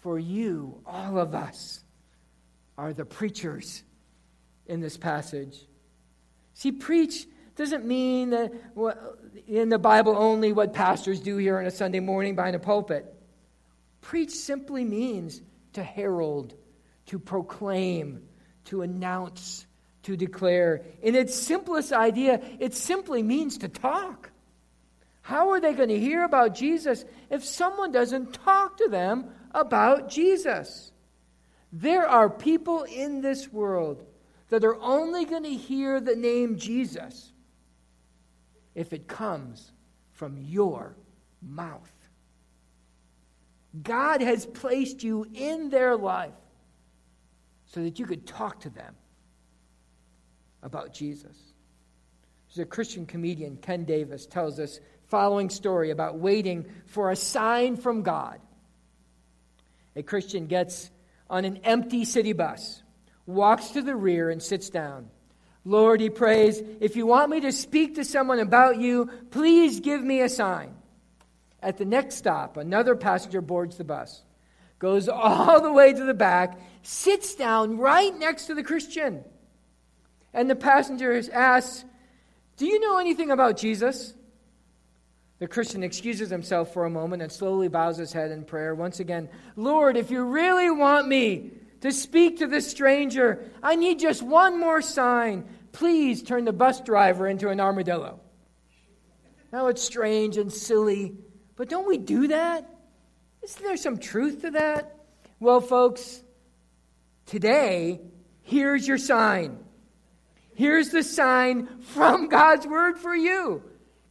For 0.00 0.18
you, 0.18 0.82
all 0.86 1.18
of 1.18 1.34
us, 1.34 1.82
are 2.78 2.92
the 2.92 3.06
preachers 3.06 3.82
in 4.66 4.80
this 4.80 4.96
passage. 4.96 5.66
See, 6.52 6.72
preach 6.72 7.26
doesn't 7.56 7.86
mean 7.86 8.30
that 8.30 8.52
in 9.46 9.68
the 9.68 9.78
Bible 9.78 10.16
only 10.16 10.52
what 10.52 10.72
pastors 10.72 11.20
do 11.20 11.36
here 11.36 11.58
on 11.58 11.66
a 11.66 11.70
Sunday 11.70 12.00
morning 12.00 12.34
behind 12.34 12.56
a 12.56 12.60
pulpit. 12.60 13.12
Preach 14.00 14.30
simply 14.30 14.84
means 14.84 15.40
to 15.72 15.82
herald, 15.82 16.54
to 17.06 17.18
proclaim, 17.18 18.22
to 18.66 18.82
announce, 18.82 19.66
to 20.04 20.16
declare. 20.16 20.82
In 21.02 21.14
its 21.14 21.34
simplest 21.34 21.92
idea, 21.92 22.40
it 22.60 22.74
simply 22.74 23.22
means 23.22 23.58
to 23.58 23.68
talk. 23.68 24.30
How 25.22 25.50
are 25.50 25.60
they 25.60 25.72
going 25.72 25.88
to 25.88 25.98
hear 25.98 26.24
about 26.24 26.54
Jesus 26.54 27.04
if 27.30 27.44
someone 27.44 27.90
doesn't 27.90 28.32
talk 28.32 28.78
to 28.78 28.88
them 28.88 29.30
about 29.52 30.08
Jesus? 30.08 30.92
There 31.72 32.06
are 32.06 32.30
people 32.30 32.84
in 32.84 33.22
this 33.22 33.52
world 33.52 34.04
that 34.50 34.64
are 34.64 34.80
only 34.80 35.24
going 35.24 35.42
to 35.42 35.54
hear 35.54 36.00
the 36.00 36.14
name 36.14 36.56
Jesus 36.58 37.32
if 38.76 38.92
it 38.92 39.08
comes 39.08 39.72
from 40.12 40.36
your 40.38 40.94
mouth. 41.42 41.92
God 43.82 44.20
has 44.20 44.46
placed 44.46 45.02
you 45.02 45.26
in 45.34 45.70
their 45.70 45.96
life 45.96 46.32
so 47.72 47.82
that 47.82 47.98
you 47.98 48.06
could 48.06 48.26
talk 48.26 48.60
to 48.60 48.70
them 48.70 48.94
about 50.62 50.92
Jesus. 50.92 51.36
There's 52.48 52.64
a 52.64 52.68
Christian 52.68 53.06
comedian, 53.06 53.56
Ken 53.56 53.84
Davis, 53.84 54.26
tells 54.26 54.60
us 54.60 54.78
following 55.08 55.50
story 55.50 55.90
about 55.90 56.18
waiting 56.18 56.66
for 56.86 57.10
a 57.10 57.16
sign 57.16 57.76
from 57.76 58.02
God. 58.02 58.40
A 59.94 60.02
Christian 60.02 60.46
gets 60.46 60.90
on 61.30 61.44
an 61.44 61.58
empty 61.64 62.04
city 62.04 62.34
bus, 62.34 62.82
walks 63.24 63.68
to 63.70 63.82
the 63.82 63.96
rear, 63.96 64.30
and 64.30 64.42
sits 64.42 64.68
down. 64.68 65.08
Lord, 65.66 66.00
he 66.00 66.10
prays, 66.10 66.62
if 66.80 66.94
you 66.94 67.06
want 67.06 67.28
me 67.28 67.40
to 67.40 67.50
speak 67.50 67.96
to 67.96 68.04
someone 68.04 68.38
about 68.38 68.78
you, 68.78 69.10
please 69.32 69.80
give 69.80 70.00
me 70.00 70.20
a 70.20 70.28
sign. 70.28 70.72
At 71.60 71.76
the 71.76 71.84
next 71.84 72.14
stop, 72.14 72.56
another 72.56 72.94
passenger 72.94 73.40
boards 73.40 73.76
the 73.76 73.82
bus, 73.82 74.22
goes 74.78 75.08
all 75.12 75.60
the 75.60 75.72
way 75.72 75.92
to 75.92 76.04
the 76.04 76.14
back, 76.14 76.60
sits 76.82 77.34
down 77.34 77.78
right 77.78 78.16
next 78.16 78.46
to 78.46 78.54
the 78.54 78.62
Christian. 78.62 79.24
And 80.32 80.48
the 80.48 80.54
passenger 80.54 81.20
asks, 81.32 81.84
Do 82.58 82.66
you 82.66 82.78
know 82.78 82.98
anything 82.98 83.32
about 83.32 83.56
Jesus? 83.56 84.14
The 85.40 85.48
Christian 85.48 85.82
excuses 85.82 86.30
himself 86.30 86.72
for 86.72 86.84
a 86.84 86.90
moment 86.90 87.22
and 87.22 87.32
slowly 87.32 87.66
bows 87.66 87.96
his 87.96 88.12
head 88.12 88.30
in 88.30 88.44
prayer. 88.44 88.72
Once 88.72 89.00
again, 89.00 89.28
Lord, 89.56 89.96
if 89.96 90.12
you 90.12 90.22
really 90.22 90.70
want 90.70 91.08
me 91.08 91.50
to 91.86 91.92
speak 91.92 92.38
to 92.38 92.48
this 92.48 92.68
stranger, 92.68 93.48
I 93.62 93.76
need 93.76 94.00
just 94.00 94.20
one 94.20 94.58
more 94.58 94.82
sign. 94.82 95.44
Please 95.70 96.20
turn 96.20 96.44
the 96.44 96.52
bus 96.52 96.80
driver 96.80 97.28
into 97.28 97.48
an 97.48 97.60
armadillo. 97.60 98.18
Now 99.52 99.68
it's 99.68 99.82
strange 99.82 100.36
and 100.36 100.52
silly, 100.52 101.16
but 101.54 101.68
don't 101.68 101.86
we 101.86 101.96
do 101.96 102.26
that? 102.26 102.68
Isn't 103.44 103.62
there 103.62 103.76
some 103.76 103.98
truth 103.98 104.40
to 104.40 104.50
that? 104.50 104.98
Well, 105.38 105.60
folks, 105.60 106.24
today, 107.24 108.00
here's 108.42 108.88
your 108.88 108.98
sign. 108.98 109.56
Here's 110.56 110.90
the 110.90 111.04
sign 111.04 111.68
from 111.82 112.28
God's 112.28 112.66
word 112.66 112.98
for 112.98 113.14
you. 113.14 113.62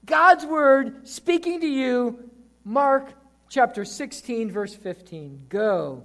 God's 0.06 0.46
word 0.46 1.10
speaking 1.10 1.60
to 1.60 1.68
you, 1.68 2.30
Mark 2.64 3.12
chapter 3.50 3.84
16, 3.84 4.50
verse 4.50 4.74
15. 4.74 5.48
Go 5.50 6.04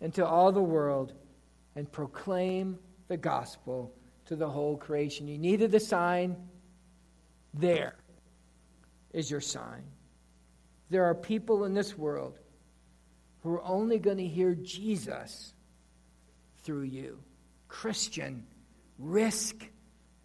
into 0.00 0.26
all 0.26 0.52
the 0.52 0.62
world 0.62 1.12
and 1.76 1.90
proclaim 1.90 2.78
the 3.08 3.16
gospel 3.16 3.92
to 4.26 4.36
the 4.36 4.48
whole 4.48 4.76
creation. 4.76 5.28
You 5.28 5.38
needed 5.38 5.70
the 5.70 5.80
sign. 5.80 6.36
There 7.52 7.94
is 9.12 9.30
your 9.30 9.40
sign. 9.40 9.84
There 10.90 11.04
are 11.04 11.14
people 11.14 11.64
in 11.64 11.74
this 11.74 11.96
world 11.96 12.38
who 13.42 13.52
are 13.54 13.64
only 13.64 13.98
going 13.98 14.18
to 14.18 14.26
hear 14.26 14.54
Jesus 14.54 15.52
through 16.62 16.82
you. 16.82 17.18
Christian, 17.68 18.46
risk 18.98 19.56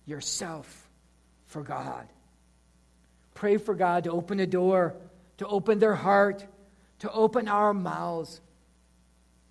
yourself 0.06 0.90
for 1.48 1.64
God. 1.64 2.08
Pray 3.34 3.58
for 3.58 3.74
God 3.74 4.06
to 4.06 4.12
open 4.12 4.40
a 4.40 4.48
door, 4.48 4.96
to 5.38 5.48
open 5.48 5.80
their 5.80 5.96
heart, 5.96 6.46
to 7.00 7.12
open 7.12 7.48
our 7.48 7.74
mouths 7.74 8.42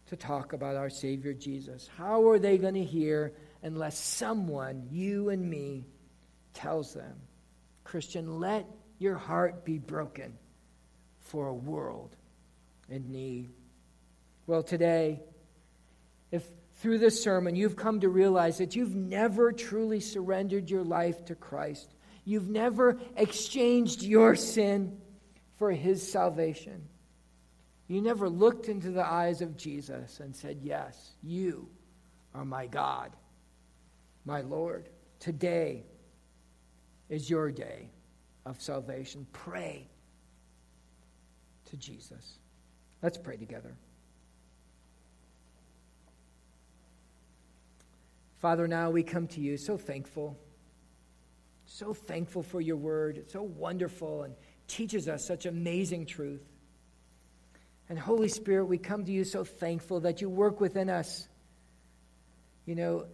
to 0.09 0.17
talk 0.17 0.53
about 0.53 0.77
our 0.77 0.91
Savior 0.91 1.33
Jesus. 1.33 1.89
How 1.97 2.29
are 2.29 2.39
they 2.39 2.59
going 2.59 2.75
to 2.75 2.85
hear 2.85 3.33
unless 3.63 3.99
someone, 3.99 4.87
you 4.91 5.29
and 5.31 5.49
me, 5.49 5.87
tells 6.55 6.95
them? 6.95 7.15
Christian, 7.85 8.41
let 8.41 8.67
your 8.99 9.17
heart 9.17 9.65
be 9.65 9.79
broken 9.79 10.37
for 11.21 11.49
a 11.49 11.55
world 11.55 12.15
in 12.89 13.11
need. 13.11 13.51
Well, 14.47 14.63
today, 14.63 15.21
if 16.31 16.47
through 16.77 16.99
this 16.99 17.23
sermon 17.23 17.57
you've 17.57 17.77
come 17.77 18.01
to 18.01 18.09
realize 18.09 18.59
that 18.59 18.77
you've 18.77 18.95
never 18.95 19.53
truly 19.53 20.01
surrendered 20.01 20.71
your 20.71 20.85
life 20.85 21.25
to 21.27 21.35
Christ, 21.35 21.95
You've 22.29 22.51
never 22.51 22.99
exchanged 23.17 24.03
your 24.03 24.37
sin 24.37 25.01
for 25.57 25.71
his 25.71 26.13
salvation. 26.13 26.87
You 27.89 28.03
never 28.03 28.29
looked 28.29 28.69
into 28.69 28.91
the 28.91 29.05
eyes 29.05 29.41
of 29.41 29.57
Jesus 29.57 30.21
and 30.21 30.35
said, 30.35 30.59
Yes, 30.63 31.13
you 31.23 31.69
are 32.35 32.45
my 32.45 32.67
God, 32.67 33.17
my 34.25 34.43
Lord. 34.43 34.89
Today 35.19 35.85
is 37.09 37.29
your 37.29 37.51
day 37.51 37.91
of 38.47 38.61
salvation. 38.61 39.27
Pray 39.33 39.89
to 41.71 41.77
Jesus. 41.77 42.39
Let's 43.03 43.19
pray 43.19 43.37
together. 43.37 43.75
Father, 48.39 48.69
now 48.69 48.91
we 48.91 49.03
come 49.03 49.27
to 49.29 49.41
you 49.41 49.57
so 49.57 49.77
thankful 49.77 50.39
so 51.69 51.93
thankful 51.93 52.43
for 52.43 52.61
your 52.61 52.77
word. 52.77 53.19
It's 53.19 53.35
so 53.35 53.43
wonderful 53.43 54.23
and 54.23 54.35
teaches 54.67 55.09
us 55.09 55.27
such 55.27 55.47
amazing 55.47 56.07
truth. 56.07 56.43
And 57.89 57.99
Holy 57.99 58.29
Spirit, 58.29 58.67
we 58.67 58.77
come 58.77 59.05
to 59.05 59.13
you 59.13 59.25
so 59.25 59.45
thankful 59.45 60.01
that 60.01 60.21
you 60.21 60.29
work 60.29 60.61
within 60.61 60.91
us, 60.91 61.27
you 62.67 62.75
know, 62.75 63.07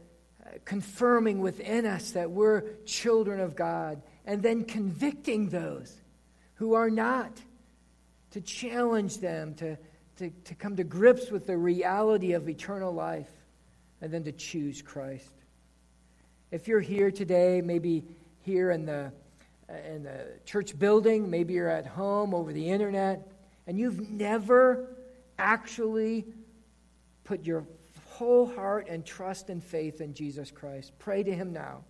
uh, 0.45 0.51
confirming 0.64 1.41
within 1.41 1.87
us 1.87 2.11
that 2.12 2.31
we're 2.31 2.64
children 2.85 3.41
of 3.41 3.55
God, 3.55 4.03
and 4.27 4.43
then 4.43 4.64
convicting 4.64 5.49
those 5.49 5.95
who 6.57 6.75
are 6.75 6.91
not, 6.91 7.41
to 8.33 8.41
challenge 8.41 9.18
them, 9.18 9.55
to, 9.55 9.77
to, 10.16 10.31
to 10.31 10.55
come 10.57 10.75
to 10.77 10.85
grips 10.85 11.31
with 11.31 11.47
the 11.47 11.57
reality 11.57 12.33
of 12.33 12.49
eternal 12.49 12.93
life, 12.93 13.31
and 14.01 14.12
then 14.12 14.25
to 14.25 14.33
choose 14.33 14.83
Christ. 14.83 15.31
If 16.51 16.66
you're 16.66 16.81
here 16.81 17.12
today, 17.12 17.61
maybe 17.61 18.05
here 18.43 18.72
in 18.72 18.87
the, 18.87 19.12
in 19.89 20.03
the 20.03 20.27
church 20.45 20.77
building, 20.79 21.31
maybe 21.31 21.55
you're 21.55 21.70
at 21.70 21.87
home 21.87 22.35
over 22.35 22.53
the 22.53 22.70
internet, 22.70 23.27
and 23.67 23.79
you've 23.79 24.11
never 24.11 24.97
actually 25.39 26.27
put 27.25 27.45
your 27.45 27.67
whole 28.07 28.47
heart 28.47 28.87
and 28.89 29.05
trust 29.05 29.51
and 29.51 29.62
faith 29.62 30.01
in 30.01 30.15
Jesus 30.15 30.51
Christ. 30.51 30.93
Pray 30.99 31.23
to 31.23 31.35
Him 31.35 31.53
now. 31.53 31.85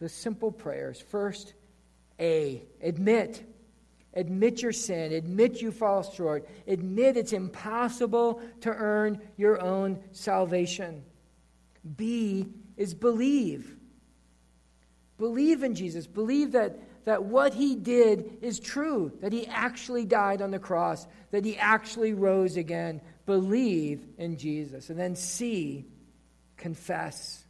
The 0.00 0.08
simple 0.08 0.50
prayers. 0.50 1.00
First, 1.00 1.54
A, 2.18 2.62
admit. 2.82 3.44
Admit 4.14 4.62
your 4.62 4.72
sin. 4.72 5.12
Admit 5.12 5.60
you 5.60 5.70
fall 5.70 6.02
short. 6.02 6.48
Admit 6.66 7.16
it's 7.16 7.32
impossible 7.32 8.40
to 8.62 8.70
earn 8.70 9.20
your 9.36 9.60
own 9.60 10.00
salvation. 10.12 11.04
B 11.96 12.48
is 12.76 12.94
believe. 12.94 13.76
Believe 15.18 15.62
in 15.62 15.74
Jesus. 15.74 16.06
Believe 16.06 16.52
that, 16.52 16.78
that 17.04 17.24
what 17.24 17.54
he 17.54 17.74
did 17.74 18.38
is 18.40 18.58
true, 18.58 19.12
that 19.20 19.32
he 19.32 19.46
actually 19.46 20.04
died 20.04 20.40
on 20.40 20.50
the 20.50 20.58
cross, 20.58 21.06
that 21.30 21.44
he 21.44 21.56
actually 21.56 22.14
rose 22.14 22.56
again. 22.56 23.00
Believe 23.26 24.04
in 24.18 24.36
Jesus. 24.36 24.90
And 24.90 24.98
then 24.98 25.16
C, 25.16 25.86
confess. 26.56 27.44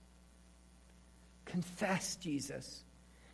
Confess 1.45 2.17
Jesus. 2.17 2.83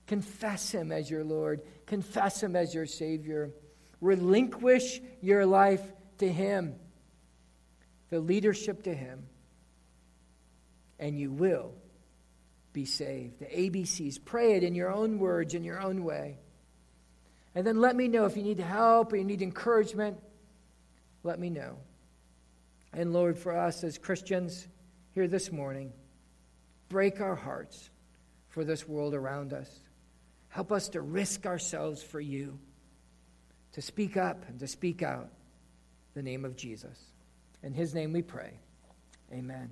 Confess 0.07 0.73
him 0.73 0.93
as 0.93 1.11
your 1.11 1.25
Lord. 1.25 1.63
Confess 1.87 2.43
him 2.43 2.57
as 2.57 2.75
your 2.75 2.87
Savior. 2.87 3.51
Relinquish 4.01 5.01
your 5.21 5.47
life 5.47 5.83
to 6.19 6.31
him, 6.31 6.75
the 8.11 8.21
leadership 8.21 8.83
to 8.85 8.95
him, 8.95 9.27
and 10.99 11.19
you 11.19 11.31
will 11.31 11.73
be 12.73 12.85
saved. 12.85 13.39
The 13.39 13.47
ABCs. 13.47 14.25
Pray 14.25 14.55
it 14.55 14.65
in 14.65 14.75
your 14.75 14.93
own 14.93 15.19
words, 15.19 15.55
in 15.55 15.65
your 15.65 15.81
own 15.81 16.05
way. 16.05 16.39
And 17.55 17.67
then 17.67 17.81
let 17.81 17.97
me 17.97 18.09
know 18.09 18.27
if 18.27 18.37
you 18.37 18.43
need 18.43 18.61
help 18.61 19.13
or 19.13 19.17
you 19.17 19.25
need 19.25 19.43
encouragement. 19.43 20.19
Let 21.25 21.39
me 21.39 21.51
know. 21.51 21.77
And 22.93 23.13
Lord, 23.13 23.39
for 23.39 23.57
us 23.57 23.85
as 23.85 23.99
Christians 23.99 24.67
here 25.13 25.29
this 25.29 25.51
morning, 25.51 25.93
break 26.89 27.21
our 27.21 27.35
hearts 27.35 27.91
for 28.49 28.65
this 28.65 28.87
world 28.89 29.15
around 29.15 29.53
us. 29.53 29.71
Help 30.49 30.73
us 30.73 30.89
to 30.91 31.01
risk 31.01 31.47
ourselves 31.47 32.03
for 32.03 32.21
you, 32.21 32.59
to 33.73 33.83
speak 33.83 34.17
up 34.17 34.45
and 34.49 34.59
to 34.61 34.67
speak 34.67 35.03
out 35.03 35.29
the 36.15 36.23
name 36.23 36.45
of 36.45 36.57
Jesus. 36.57 36.99
In 37.63 37.73
his 37.73 37.95
name 37.95 38.13
we 38.13 38.23
pray. 38.23 38.59
Amen. 39.33 39.71